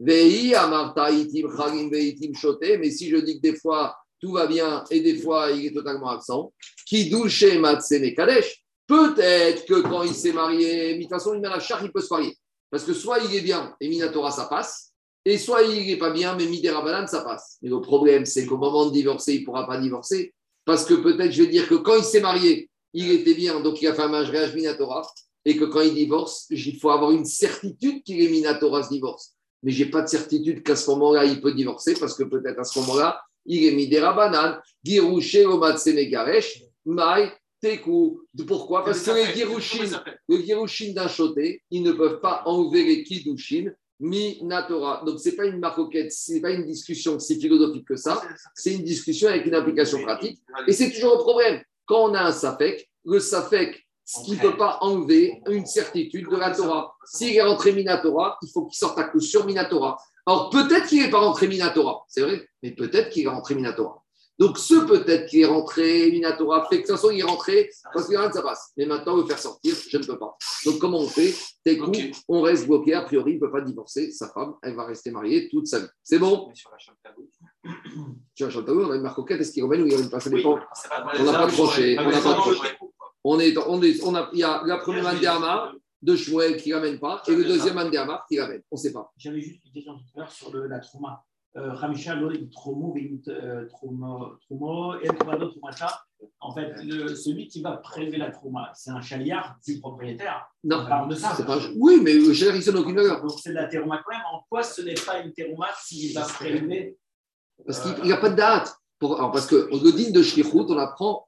[0.00, 0.50] Mais si
[3.10, 6.52] je dis que des fois tout va bien et des fois il est totalement absent,
[6.86, 11.84] qui douche Matsene Kadesh, peut-être que quand il s'est marié, de toute façon, il char,
[11.84, 12.36] il peut se marier.
[12.70, 14.92] Parce que soit il est bien et Minatora ça passe,
[15.24, 17.58] et soit il n'est pas bien, mais Midera ça passe.
[17.62, 20.34] Mais le problème, c'est qu'au moment de divorcer, il ne pourra pas divorcer,
[20.64, 23.80] parce que peut-être je vais dire que quand il s'est marié, il était bien, donc
[23.80, 25.06] il a fait un mariage Minatora,
[25.44, 29.33] et que quand il divorce, il faut avoir une certitude qu'il est Minatora ce divorce
[29.64, 32.60] mais je n'ai pas de certitude qu'à ce moment-là, il peut divorcer, parce que peut-être
[32.60, 38.20] à ce moment-là, il est Banane, Girushe Omatsene Garesh, Mai, Teku.
[38.46, 38.84] Pourquoi?
[38.84, 45.02] Parce que les Girushin d'un choté, ils ne peuvent pas enlever les Kiddushin, mi Natora.
[45.06, 48.22] Donc, ce n'est pas une maroquette, ce n'est pas une discussion si philosophique que ça,
[48.54, 50.40] c'est une discussion avec une application pratique.
[50.66, 51.62] Et c'est toujours le problème.
[51.86, 53.18] Quand on a un Safek, le
[54.04, 56.94] Safek, il ne peut pas enlever une certitude de la Torah.
[57.04, 59.96] S'il est rentré Minatora, il faut qu'il sorte à coup sur Minatora.
[60.26, 64.00] Alors peut-être qu'il n'est pas rentré Minatora, c'est vrai, mais peut-être qu'il est rentré Minatora.
[64.38, 67.70] Donc ce peut-être qu'il est rentré Minatora fait que de toute façon il est rentré
[67.92, 68.72] parce que rien ça passe.
[68.76, 70.36] Mais maintenant, le faire sortir, je ne peux pas.
[70.66, 71.32] Donc comment on fait?
[71.64, 72.10] Dès coup, Ok.
[72.28, 72.94] on reste bloqué.
[72.94, 74.10] A priori, il ne peut pas divorcer.
[74.10, 75.86] Sa femme, elle va rester mariée toute sa vie.
[76.02, 76.46] C'est bon?
[76.48, 76.78] Mais sur la
[77.12, 80.36] vois, Chantal, on a une marcoquette, est-ce qu'il remet ou il remet pas Ça Oui,
[80.38, 80.58] dépend.
[80.74, 82.68] c'est pas On n'a pas Ah, on n'a pas non, tranché.
[83.24, 85.72] On est, on est, on a, il y a la première Mandéama
[86.02, 88.62] de Shmuel qui ne ramène pas et le deuxième Mandéama qui ramène.
[88.70, 89.10] On ne sait pas.
[89.16, 91.24] J'avais juste une question tout à l'heure sur le- la trauma.
[91.56, 92.94] Euh, Ramisha, l'autre, tromo,
[93.28, 96.02] euh, tromo, le troumado, troumata.
[96.40, 100.46] En fait, le- celui qui va prélever la trauma, c'est un chaliard du propriétaire.
[100.64, 101.32] Non, On parle de ça.
[101.46, 101.58] pas.
[101.76, 103.20] Oui, mais le cher, il n'a aucune valeur.
[103.22, 104.24] Donc c'est de la terouma quand même.
[104.32, 106.98] En quoi ce n'est pas une terouma s'il va prélever
[107.64, 108.74] Parce qu'il n'y a pas de date.
[108.98, 111.26] Pour, alors, parce que le digne de Shlichut, on apprend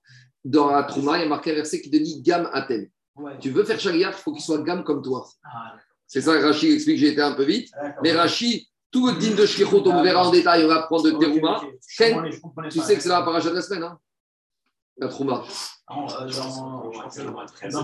[0.50, 2.86] dans la Trouma, il y a marqué un verset qui te dit Gam Atem.
[3.16, 3.38] Ouais.
[3.40, 5.26] Tu veux faire Shaliach, il faut qu'il soit Gam comme toi.
[5.44, 5.74] Ah,
[6.06, 7.70] C'est ça, Rachid explique, j'ai été un peu vite.
[8.02, 11.10] Mais Rachid, tout le digne de Shlichut, on le verra en détail, on apprend de
[11.10, 11.60] Ok, Terouma.
[12.70, 13.98] Tu sais que c'est la paracha de la semaine, hein
[14.98, 15.44] La Trouma.
[15.88, 16.06] Dans,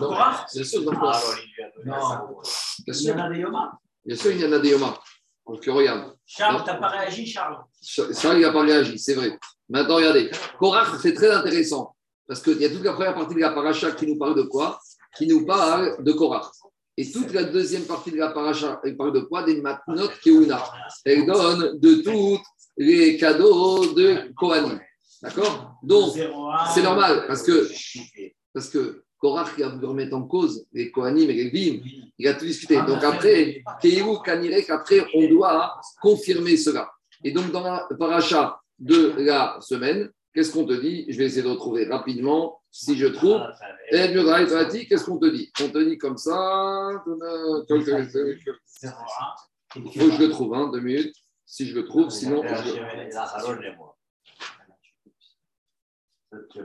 [0.00, 1.16] Korah Bien sûr, dans le Ah, Korah.
[1.18, 2.42] alors,
[2.76, 2.84] il.
[2.84, 3.78] Bien y sûr, en a des Yoma.
[4.04, 4.98] bien sûr, il y en a des Yoma.
[5.46, 9.38] Donc regarde, Charles, t'as pas réagi, Charles ça, il n'a pas réagi, c'est vrai.
[9.68, 11.96] Maintenant, regardez, Korach, c'est très intéressant.
[12.26, 14.42] Parce qu'il y a toute la première partie de la paracha qui nous parle de
[14.42, 14.78] quoi?
[15.16, 16.46] Qui nous parle de Korach.
[16.96, 19.42] Et toute la deuxième partie de la paracha, elle parle de quoi?
[19.42, 20.62] Des matnot keuna.
[21.04, 22.38] Elle donne de tous
[22.76, 24.78] les cadeaux de Kohanim.
[25.22, 25.74] D'accord?
[25.82, 26.14] Donc,
[26.74, 27.68] c'est normal, parce que,
[28.52, 31.80] parce que Korach il a voulu remettre en cause les Kohanim et les Levim.
[32.18, 32.76] Il a tout discuté.
[32.82, 36.90] Donc après, Keiru Kanirek, après, on doit confirmer cela.
[37.22, 41.06] Et donc, dans la paracha de la semaine, qu'est-ce qu'on te dit?
[41.08, 43.40] Je vais essayer de retrouver rapidement, si je trouve.
[43.90, 44.12] Et
[44.48, 45.50] Torati, qu'est-ce qu'on te dit?
[45.62, 46.90] On te dit comme ça.
[49.74, 51.14] Il faut que je le trouve, hein, deux minutes.
[51.46, 52.42] Si je le trouve, sinon.
[52.64, 52.70] je-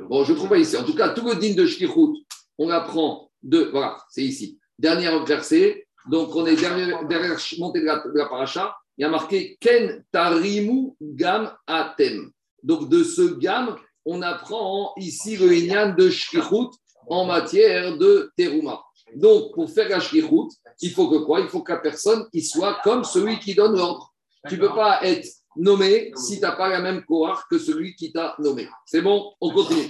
[0.10, 0.78] Bon, je ne trouve pas ici.
[0.78, 2.26] En tout cas, tout le digne de Shkichut,
[2.58, 3.64] on l'apprend de.
[3.72, 4.60] Voilà, c'est ici.
[4.80, 5.86] Dernier verset.
[6.10, 8.76] Donc, on est derrière, derrière montée de la, de la paracha.
[8.98, 12.32] Il y a marqué Ken Tarimu Gam Atem.
[12.68, 16.72] Donc, de ce gam, on apprend ici le Inyan de Shkichut
[17.08, 18.84] en matière de Teruma.
[19.16, 20.50] Donc, pour faire la Shkichut,
[20.82, 21.40] il faut que quoi?
[21.40, 24.14] Il faut que la personne soit comme celui qui donne l'ordre.
[24.50, 27.96] Tu ne peux pas être nommé si tu n'as pas la même cohorte que celui
[27.96, 28.68] qui t'a nommé.
[28.86, 29.32] C'est bon?
[29.40, 29.90] On continue.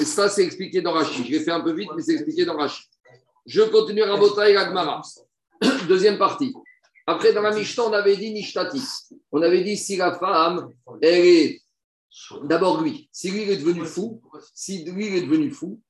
[0.00, 1.24] Et ça, c'est expliqué dans Rashi.
[1.26, 2.84] Je vais faire un peu vite, mais c'est expliqué dans Rashi.
[3.44, 5.02] Je continue à et Agmara.
[5.88, 6.54] Deuxième partie.
[7.06, 8.82] Après, dans la Mishnah, on avait dit Nishtati.
[9.30, 10.70] On avait dit si la femme,
[11.02, 11.62] elle est.
[12.44, 13.08] D'abord, lui.
[13.12, 14.20] Si lui est devenu fou,
[14.54, 15.80] si lui est devenu fou,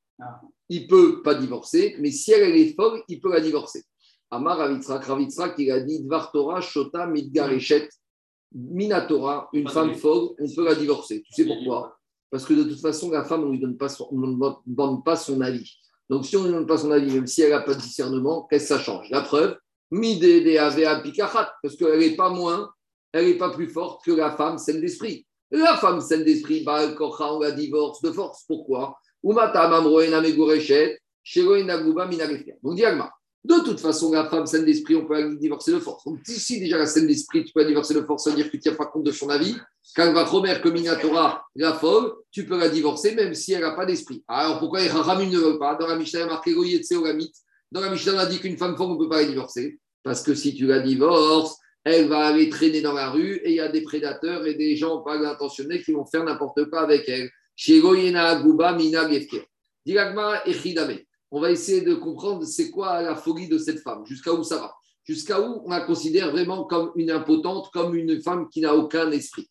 [0.69, 3.85] il ne peut pas divorcer, mais si elle, elle est folle, il peut la divorcer.
[4.31, 7.89] Amar Ravitzrak, Ravitzrak, il a dit Dvar Torah, Shota, Midgareshet,
[8.55, 11.23] Minatora, une femme folle, on peut la divorcer.
[11.23, 11.99] Tu sais pourquoi
[12.31, 15.03] Parce que de toute façon, la femme, on ne lui donne pas son, on donne
[15.03, 15.77] pas son avis.
[16.09, 17.81] Donc, si on ne lui donne pas son avis, même si elle n'a pas de
[17.81, 19.11] discernement, qu'est-ce que ça change?
[19.11, 19.57] La preuve,
[19.91, 22.71] parce qu'elle n'est pas moins,
[23.13, 25.27] elle n'est pas plus forte que la femme celle d'esprit.
[25.53, 28.45] La femme celle d'esprit, on la divorce de force.
[28.49, 28.97] Pourquoi?
[29.23, 29.39] Donc,
[32.75, 33.13] Diagma.
[33.45, 36.05] De toute façon, la femme saine d'esprit, on peut la divorcer de force.
[36.05, 38.47] Donc, si déjà la scène d'esprit, tu peux la divorcer de force, ça veut dire
[38.47, 39.57] que tu ne tiens pas compte de son avis.
[39.97, 43.73] Quand va remettre que Minatora la folle, tu peux la divorcer même si elle n'a
[43.73, 44.23] pas d'esprit.
[44.29, 45.75] Alors pourquoi les Ramim ne veulent pas?
[45.75, 46.55] Dans la Mishnah, il y a marqué
[47.73, 49.79] Dans la Mishnah, on a dit qu'une femme folle, on ne peut pas la divorcer.
[50.05, 53.57] Parce que si tu la divorces, elle va aller traîner dans la rue et il
[53.57, 57.09] y a des prédateurs et des gens pas intentionnés qui vont faire n'importe quoi avec
[57.09, 57.31] elle.
[57.67, 58.39] Mina
[61.35, 64.59] on va essayer de comprendre c'est quoi la folie de cette femme, jusqu'à où ça
[64.59, 68.75] va, jusqu'à où on la considère vraiment comme une impotente, comme une femme qui n'a
[68.75, 69.49] aucun esprit.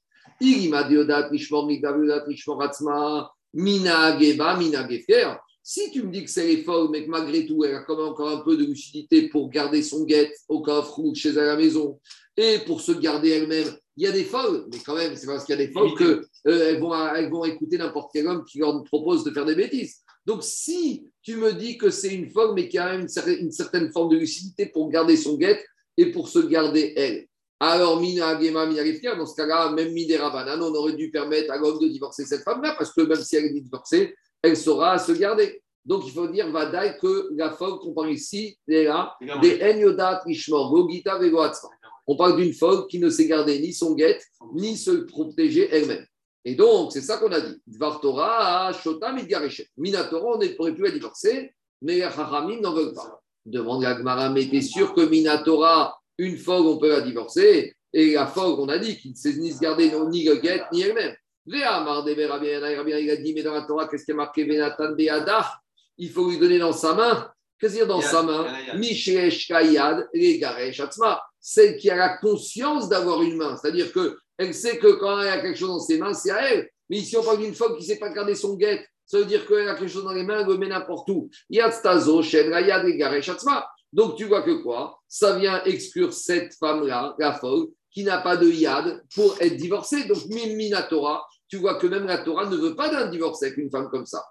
[5.64, 7.96] Si tu me dis que c'est les folles, mais que malgré tout, elle a quand
[7.96, 11.40] même encore un peu de lucidité pour garder son guette au coffre ou chez elle
[11.40, 12.00] à la maison,
[12.36, 15.46] et pour se garder elle-même, il y a des folles, mais quand même, c'est parce
[15.46, 18.58] qu'il y a des folles qu'elles euh, vont, elles vont écouter n'importe quel homme qui
[18.58, 19.98] leur propose de faire des bêtises.
[20.26, 23.08] Donc, si tu me dis que c'est une forme, mais qui a une,
[23.40, 25.64] une, certaine forme de lucidité pour garder son guette
[25.98, 27.28] et pour se garder elle,
[27.60, 31.58] alors Mina Gema, Mina dans ce cas-là, même Midera Banane, on aurait dû permettre à
[31.58, 35.12] l'homme de divorcer cette femme-là, parce que même si elle est divorcée, elle saura se
[35.12, 35.62] garder.
[35.84, 40.22] Donc, il faut dire, Vadaï, que la folle qu'on parle ici, est là, des Enyodat
[40.26, 41.20] Rishmor, Gogita
[42.06, 44.24] On parle d'une folle qui ne sait garder ni son guette,
[44.54, 46.06] ni se protéger elle-même.
[46.46, 47.62] Et donc, c'est ça qu'on a dit.
[47.68, 49.68] Dvartora, Shota, Midgareshet.
[49.78, 53.22] Minatora, on ne pourrait plus la divorcer, mais les n'en veulent pas.
[53.46, 58.14] Demande à Gmara, mais t'es sûr que Minatora, une fois on peut la divorcer, et
[58.14, 60.82] la fois on a dit qu'il ne sait ni se garder ni le guette, ni
[60.82, 61.16] elle-même.
[61.60, 65.60] Il a dit, mais dans la Torah, qu'est-ce qui est marqué Venatan Beada
[65.98, 67.32] Il faut lui donner dans sa main.
[67.60, 70.82] Qu'est-ce qu'il y a dans sa main Mishesh Kayad, Regaresh
[71.40, 73.56] Celle qui a la conscience d'avoir une main.
[73.56, 76.52] C'est-à-dire que elle sait que quand elle a quelque chose dans ses mains, c'est à
[76.52, 76.70] elle.
[76.90, 78.84] Mais ici, on parle d'une femme qui ne sait pas garder son guette.
[79.06, 81.30] Ça veut dire qu'elle a quelque chose dans les mains, elle le met n'importe où.
[83.94, 85.00] Donc, tu vois que quoi?
[85.08, 90.06] Ça vient exclure cette femme-là, la folle, qui n'a pas de yad pour être divorcée.
[90.06, 93.70] Donc, Minatora, tu vois que même la Torah ne veut pas d'un divorce avec une
[93.70, 94.24] femme comme ça.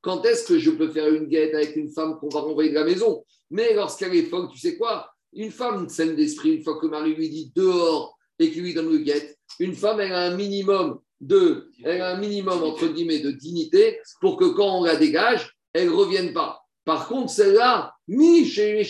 [0.00, 2.74] Quand est-ce que je peux faire une guette avec une femme qu'on va renvoyer de
[2.74, 6.78] la maison Mais lorsqu'elle est folle, tu sais quoi une femme saine d'esprit, une fois
[6.78, 10.26] que Marie lui dit dehors et qu'il lui donne le guette, une femme, elle a
[10.26, 14.84] un minimum de, elle a un minimum entre guillemets de dignité pour que quand on
[14.84, 16.60] la dégage, elle ne revienne pas.
[16.84, 18.84] Par contre, celle-là, mi chez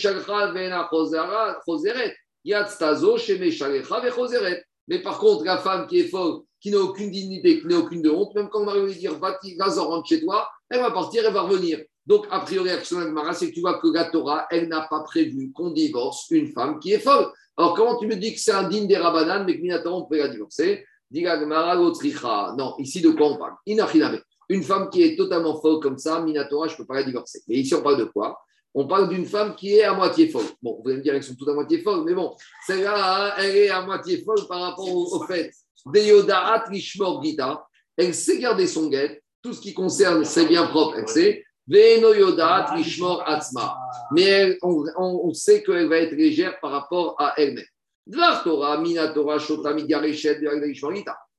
[4.87, 8.01] mais par contre, la femme qui est folle, qui n'a aucune dignité, qui n'a aucune
[8.01, 11.23] de honte, même quand on va lui dire, vas-y, rentre chez toi, elle va partir,
[11.25, 11.79] elle va revenir.
[12.05, 12.97] Donc, a priori, action
[13.33, 16.79] c'est que tu vois que la Torah, elle n'a pas prévu qu'on divorce une femme
[16.79, 17.31] qui est folle.
[17.57, 20.05] Alors, comment tu me dis que c'est un digne des Rabanan, mais que Minatora, on
[20.05, 23.55] peut la divorcer Non, ici, de quoi on parle?
[24.49, 27.41] Une femme qui est totalement folle comme ça, Minatora, je ne peux pas la divorcer.
[27.47, 28.37] Mais ici, on parle de quoi?
[28.77, 30.43] On parle d'une femme qui est à moitié folle.
[30.61, 32.35] Bon, vous allez me dire qu'elles sont toutes à moitié folles, mais bon,
[32.67, 35.49] celle-là, elle est à moitié folle par rapport au, fait.
[37.23, 41.45] Gita, elle sait garder son guet, tout ce qui concerne ses biens propres, elle sait.
[41.67, 42.03] Mais
[44.61, 47.63] on, sait qu'elle va être légère par rapport à elle-même.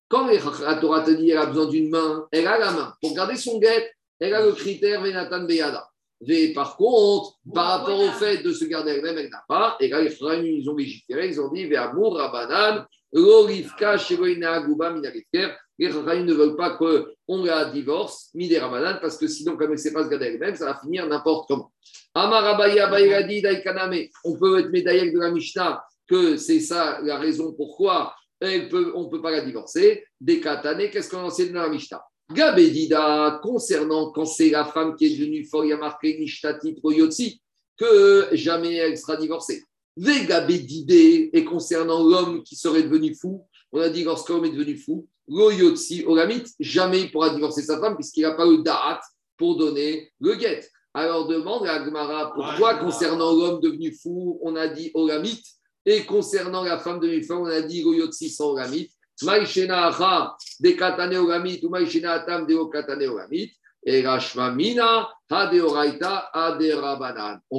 [0.09, 2.95] Quand la Torah te dit qu'elle a besoin d'une main, elle a la main.
[3.03, 5.87] Pour garder son guet, elle a le critère Venatan Beyada.
[6.26, 9.76] Mais par contre, par rapport au fait de se garder elle-même, elle n'a pas.
[9.80, 15.50] Et là, les ils ont légiféré, ils ont dit Ve'amour Rabanan, L'orifka, Shegoina Aguba, Minarifker.
[15.78, 19.72] Les Chachamim ne veulent pas qu'on la divorce, Midé Ramadan, parce que sinon, comme elle
[19.72, 21.70] ne sait pas se garder elle-même, ça va finir n'importe comment.
[22.14, 24.06] Amarabaya Daikaname.
[24.24, 29.04] On peut être médaillé de la Mishnah que c'est ça la raison pourquoi peut, on
[29.04, 30.04] ne peut pas la divorcer.
[30.20, 32.02] Des katané, qu'est-ce qu'on enseigne dans la Mishnah?
[32.32, 36.74] Gabedida, concernant quand c'est la femme qui est devenue folle, il y a marqué Nishtati
[36.74, 37.40] Proyotsi,
[37.76, 39.62] que jamais elle sera divorcée.
[39.96, 44.76] Vegabedide, et concernant l'homme qui serait devenu fou, on a dit lorsqu'un homme est devenu
[44.76, 49.00] fou, Loyotsi Olamit, jamais il pourra divorcer sa femme puisqu'il n'a pas le da'at
[49.36, 50.68] pour donner le guet.
[50.94, 55.42] Alors demande à Agmara pourquoi concernant l'homme devenu fou, on a dit Olamit,
[55.84, 58.90] et concernant la femme devenue folle, on a dit Loyotsi sans Olamit.
[59.22, 59.28] On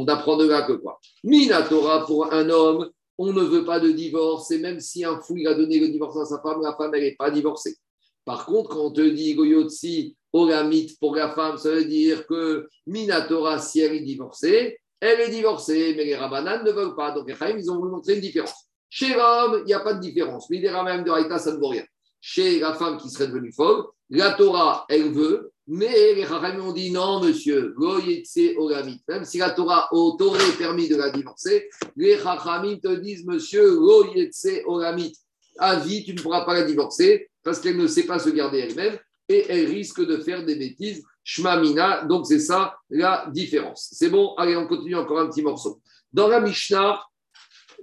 [0.07, 0.99] apprend de là que quoi?
[1.23, 5.19] Mina Torah pour un homme, on ne veut pas de divorce, et même si un
[5.19, 7.75] fou il a donné le divorce à sa femme, la femme n'est pas divorcée.
[8.25, 12.67] Par contre, quand on te dit Goyotsi Olamit pour la femme, ça veut dire que
[12.85, 17.11] Minatora, si elle est divorcée, elle est divorcée, mais les Rabanan ne veulent pas.
[17.11, 18.66] Donc les Chaim, ils ont voulu montrer une différence.
[18.89, 20.49] Chez l'homme, il n'y a pas de différence.
[20.49, 21.83] Mais Rabanan de Raïta, ça ne vaut rien.
[22.21, 26.71] Chez la femme qui serait devenue folle, la Torah, elle veut, mais les Chachamim ont
[26.71, 27.75] dit non, monsieur.
[29.07, 33.77] Même si la Torah t'aurait permis de la divorcer, les Chachamim te disent, monsieur.
[35.59, 38.59] À vie, tu ne pourras pas la divorcer parce qu'elle ne sait pas se garder
[38.59, 41.03] elle-même et elle risque de faire des bêtises.
[41.23, 43.89] Shmamina, donc c'est ça la différence.
[43.91, 45.81] C'est bon, allez, on continue encore un petit morceau.
[46.13, 47.01] Dans la Mishnah,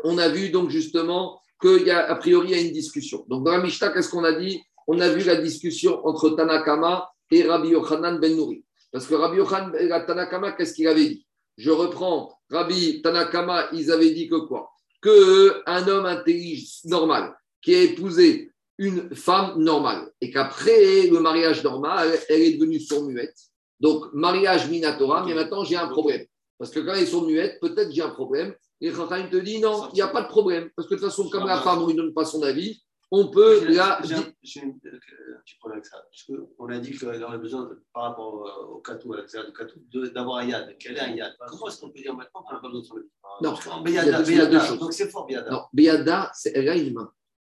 [0.04, 3.24] on a vu donc justement qu'il y a, a priori, une discussion.
[3.28, 4.62] Donc dans la Mishnah, qu'est-ce qu'on a dit?
[4.86, 8.64] On a vu la discussion entre Tanakama et Rabbi Yochanan ben Nouri.
[8.92, 9.72] Parce que Rabbi Yochanan
[10.06, 11.26] Tanakama, qu'est-ce qu'il avait dit?
[11.56, 12.38] Je reprends.
[12.50, 14.70] Rabbi Tanakama, ils avaient dit que quoi?
[15.02, 22.18] Qu'un homme intelligent, normal, qui a épousé une femme normale, et qu'après le mariage normal,
[22.28, 23.36] elle est devenue sourd-muette.
[23.78, 26.24] Donc, mariage Minatora, mais maintenant j'ai un problème.
[26.58, 28.54] Parce que quand elle est sourd-muette, peut-être j'ai un problème.
[28.80, 30.70] Et Chachamim te dit non, il n'y a pas de problème.
[30.76, 33.28] Parce que de toute façon, comme la femme ne lui donne pas son avis, on
[33.28, 34.00] peut la.
[34.02, 34.22] J'ai un-
[34.72, 35.96] petit problème avec ça.
[35.98, 39.78] Parce qu'on a dit qu'elle aurait besoin, par rapport au catou, à l'extérieur du catou,
[39.92, 40.74] de- d'avoir un yad.
[40.78, 41.32] Quel est un yad?
[41.48, 43.08] Comment est-ce qu'on peut dire maintenant qu'on n'a pas besoin de son avis?
[43.42, 43.54] Non,
[43.86, 44.78] il y a Beyada, deux- Beyada, choses.
[44.78, 45.50] Donc c'est fort, Beyada.
[45.50, 45.62] Non,
[46.34, 47.10] c'est- elle a une main.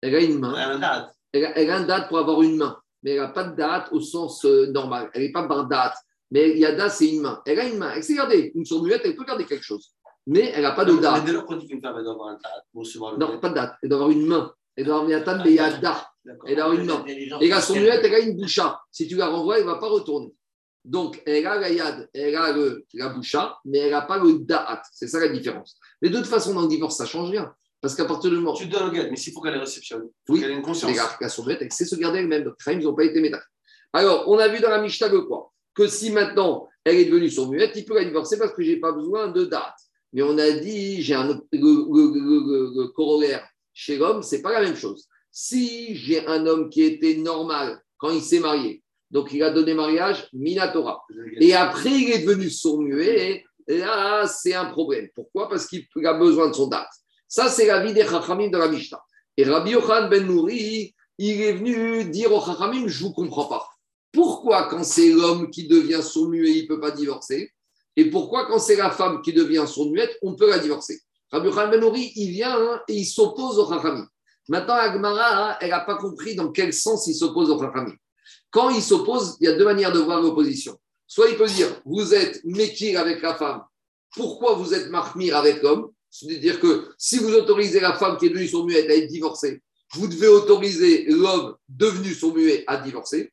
[0.03, 0.55] Elle a une main.
[0.55, 1.15] Elle a un date.
[1.33, 3.57] Elle a, elle a un date pour avoir une main, mais elle n'a pas de
[3.57, 5.11] date au sens euh, normal.
[5.15, 5.97] Elle n'est pas par date.
[6.31, 7.41] Mais Yada, c'est une main.
[7.47, 7.93] Elle a une main.
[7.95, 8.53] Elle sait garder.
[8.55, 9.93] Une sourd-muette, elle peut garder quelque chose.
[10.27, 11.25] Mais elle n'a pas de Mais date.
[11.25, 13.75] dès lors femme elle doit avoir un date pour recevoir le Non, pas de date.
[13.83, 14.53] Elle doit avoir une main.
[14.75, 16.09] Elle doit avoir une date, mais Yada.
[16.47, 17.05] Elle a une main.
[17.41, 18.81] Et la sourd-muette, elle a une boucha.
[18.91, 20.35] Si tu la renvoies, elle ne va pas retourner.
[20.85, 24.39] Donc, elle a la yad, elle a le- la boucha, mais elle n'a pas le
[24.39, 24.83] da'at.
[24.93, 25.77] C'est ça la différence.
[26.01, 27.53] Mais de toute façon, dans le divorce, ça ne change rien.
[27.81, 30.03] Parce qu'à partir du moment Tu donnes le guet, mais s'il faut qu'elle les réceptionne,
[30.05, 30.41] il faut Oui.
[30.41, 30.91] qu'elle ait une conscience.
[30.91, 32.45] Les gars, la sourd-muette, elle sait se garder elle-même.
[32.45, 33.43] Donc, ils n'ont pas été métal.
[33.93, 35.53] Alors, on a vu dans la Mishnah que quoi?
[35.77, 38.81] Que si maintenant elle est devenue sourd-muette, il peut la divorcer parce que je n'ai
[38.81, 39.75] pas besoin de date.
[40.13, 41.41] Mais on a dit, j'ai un
[42.95, 45.07] corollaire chez l'homme, c'est pas la même chose.
[45.31, 49.75] Si j'ai un homme qui était normal quand il s'est marié, donc il a donné
[49.75, 51.05] mariage, Minatora.
[51.41, 53.45] Et après, il est devenu sourd-muet.
[53.69, 55.09] Et là, c'est un problème.
[55.15, 55.49] Pourquoi?
[55.49, 56.89] Parce qu'il a besoin de son date.
[57.29, 59.03] Ça, c'est la vie des Chachamim de la Mishnah.
[59.37, 63.47] Et Rabbi Yochanan ben Nouri, il est venu dire aux Chachamim, je ne vous comprends
[63.47, 63.69] pas.
[64.17, 67.53] Pourquoi quand c'est l'homme qui devient sourd-muet, il ne peut pas divorcer?
[67.97, 71.03] Et pourquoi quand c'est la femme qui devient sourd-muette, on peut la divorcer?
[71.31, 74.09] Rabbi ben Nouri, il vient hein, et il s'oppose aux Chachamim.
[74.49, 77.95] Maintenant, Agmara, hein, elle n'a pas compris dans quel sens il s'oppose aux Chachamim.
[78.51, 80.79] Quand il s'oppose, il y a deux manières de voir l'opposition.
[81.07, 83.65] Soit il peut dire, vous êtes Mekir avec la femme,
[84.15, 85.91] pourquoi vous êtes Mahmir avec l'homme?
[86.09, 89.61] C'est-à-dire que si vous autorisez la femme qui est devenue sourd-muette à être divorcée,
[89.95, 93.33] vous devez autoriser l'homme devenu sourd-muet à divorcer.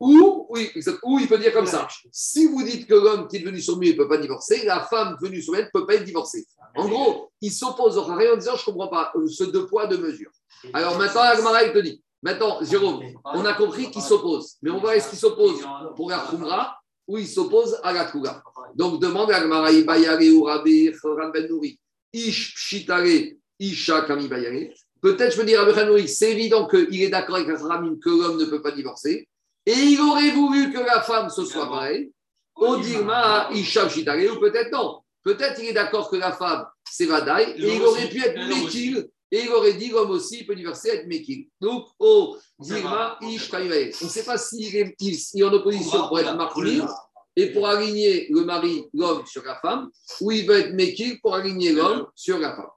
[0.00, 0.70] Ou, oui,
[1.04, 1.86] ou il peut dire comme ça.
[2.10, 5.16] Si vous dites que l'homme qui est devenu sourd-muet ne peut pas divorcer, la femme
[5.20, 6.46] devenue sourd-muette ne peut pas être divorcée.
[6.76, 9.66] En gros, il s'oppose au Harari en disant Je ne comprends pas, euh, ce deux
[9.66, 10.30] poids, deux mesures.
[10.72, 14.56] Alors maintenant, Agmara, il te dit Maintenant, Jérôme, on a compris qu'il s'oppose.
[14.62, 15.60] Mais on va est-ce qu'il s'oppose
[15.94, 16.76] pour la Khumra
[17.06, 18.42] ou il s'oppose à la Kouga
[18.74, 21.78] Donc demande à Agmara Ibayare ou Rabbi Choran Ben Nouri
[22.12, 24.72] Ish Pshitare Isha Kami Bayare.
[25.06, 25.64] Peut-être je peux dire
[26.08, 29.28] c'est évident qu'il est d'accord avec Ramim que l'homme ne peut pas divorcer.
[29.64, 32.10] Et il aurait voulu que la femme ce soit pareil.
[32.56, 34.98] Odirma Isha Pshitare ou peut-être non.
[35.22, 39.06] Peut-être il est d'accord que la femme c'est Vadaï et il aurait pu être Mekil.
[39.30, 41.46] Et il aurait dit l'homme aussi il peut divorcer être Mekil.
[41.60, 43.48] Donc, oh, Dirma Ish.
[43.54, 46.88] On ne sait pas s'il est, il est en opposition pour être Marmir
[47.36, 49.88] et pour aligner le mari, l'homme sur la femme,
[50.20, 52.70] ou il veut être Mekil pour aligner l'homme sur la femme.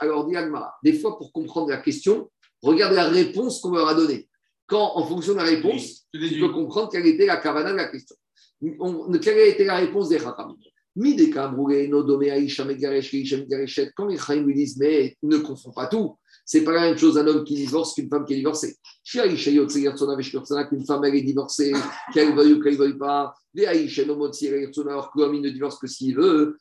[0.00, 0.26] Alors,
[0.82, 2.30] des fois, pour comprendre la question,
[2.62, 4.28] regarde la réponse qu'on leur a donnée.
[4.66, 7.88] Quand, en fonction de la réponse, tu peux comprendre quelle était la kavana de la
[7.88, 8.16] question.
[8.80, 10.56] On- quelle a été la réponse des Chachamim
[10.96, 11.52] Quand
[14.06, 16.16] les Chachamim lui disent, mais ne confonds pas tout.
[16.44, 18.76] C'est pas la même chose un homme qui divorce qu'une femme qui est divorcée.
[19.04, 19.36] Qu'une
[20.86, 21.74] femme elle est divorcée,
[22.12, 23.34] qu'elle veuille ou qu'elle veuille pas.
[23.58, 26.56] Alors que l'homme ne divorce que s'il veut.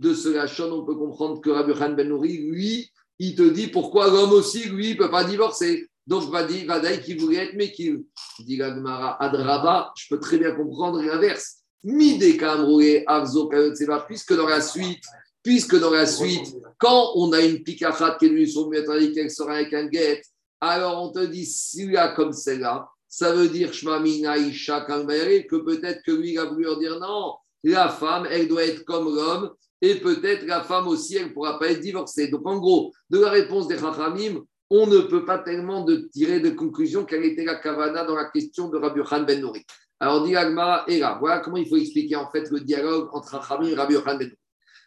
[0.00, 4.10] De ce lachon, on peut comprendre que Rabbi Ben Nouri, lui, il te dit pourquoi
[4.10, 5.88] l'homme aussi, lui, ne peut pas divorcer.
[6.06, 8.04] Donc, Vadi, Vadaï qui voulait être Mekil.
[8.40, 11.60] Dit la Gemara, Adraba, je peux très bien comprendre l'inverse.
[11.82, 15.04] Mide Kamroué, Avzo, Kayotseva, puisque dans la suite,
[15.42, 19.30] puisque dans la suite, quand on a une pikachat qui est venue sur le qu'elle
[19.30, 20.22] sera avec un guet,
[20.60, 26.38] alors on te dit, celui-là comme celle-là, ça veut dire que peut-être que lui il
[26.38, 29.50] a voulu dire non, la femme, elle doit être comme l'homme,
[29.80, 32.28] et peut-être la femme aussi, elle ne pourra pas être divorcée.
[32.28, 34.42] Donc en gros, de la réponse des Chachamim,
[34.76, 38.26] on ne peut pas tellement de tirer de conclusion quelle était la kavana dans la
[38.26, 39.64] question de Rabbi Khan Ben Nouri.
[40.00, 43.30] Alors dit Agmara, et là, voilà comment il faut expliquer en fait le dialogue entre
[43.30, 44.38] Chachamim et Rabbi Khan Ben Nouri.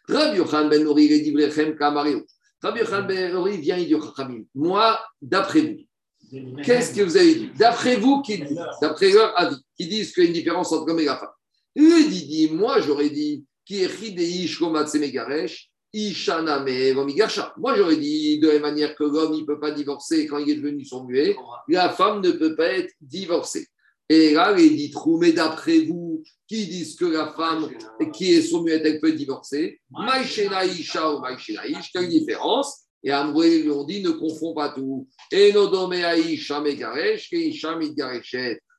[0.08, 2.24] Rabbi Yochanan ben Nori, il est d'Ivrechem Kamario.
[2.62, 4.44] Rabbi Yochanan ben Nori vient, il dit Chachamim.
[4.54, 7.50] Moi, d'après vous, qu'est-ce que vous avez dit?
[7.58, 10.86] D'après vous, qui dit D'après leur avis, qui disent qu'il y a une différence entre
[10.86, 11.34] l'homme et la.
[11.74, 15.67] Il dit, moi, j'aurais dit, qui est Chideish Komatse Megaresh.
[15.94, 20.38] Moi, j'aurais dit, de la même manière que l'homme, il ne peut pas divorcer quand
[20.38, 21.36] il est devenu son muet,
[21.68, 23.66] la femme ne peut pas être divorcée.
[24.10, 27.68] Et là, il dit, mais d'après vous, qui disent que la femme
[28.12, 31.62] qui est sommée, elle peut divorcer, Maïchena Isha ou Maïchena
[31.92, 32.84] quelle différence?
[33.02, 35.06] Et Amroué lui ont dit, ne confonds pas tout.
[35.30, 37.78] Et Nodome Aisha Megaresh, que Isha.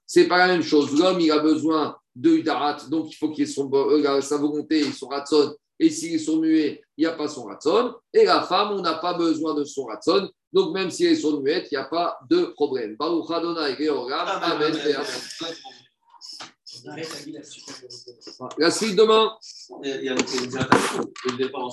[0.05, 0.97] C'est pas la même chose.
[0.97, 4.79] L'homme, il a besoin de Udarat, donc il faut qu'il ait son, euh, sa volonté
[4.79, 5.55] et son ratson.
[5.79, 7.95] Et s'il est son muet, il n'y a pas son ratson.
[8.13, 10.29] Et la femme, on n'a pas besoin de son ratson.
[10.51, 12.95] Donc même si elle est son muette, il n'y a pas de problème.
[12.97, 14.27] Baruch Adonai Georgam.
[14.27, 14.73] Amen.
[14.75, 15.05] et Amen.
[18.57, 19.31] La suite demain.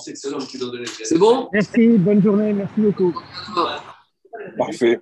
[0.09, 1.49] C'est l'homme qui doit donner le C'est bon?
[1.53, 3.13] Merci, bonne journée, merci beaucoup.
[4.57, 5.01] Parfait.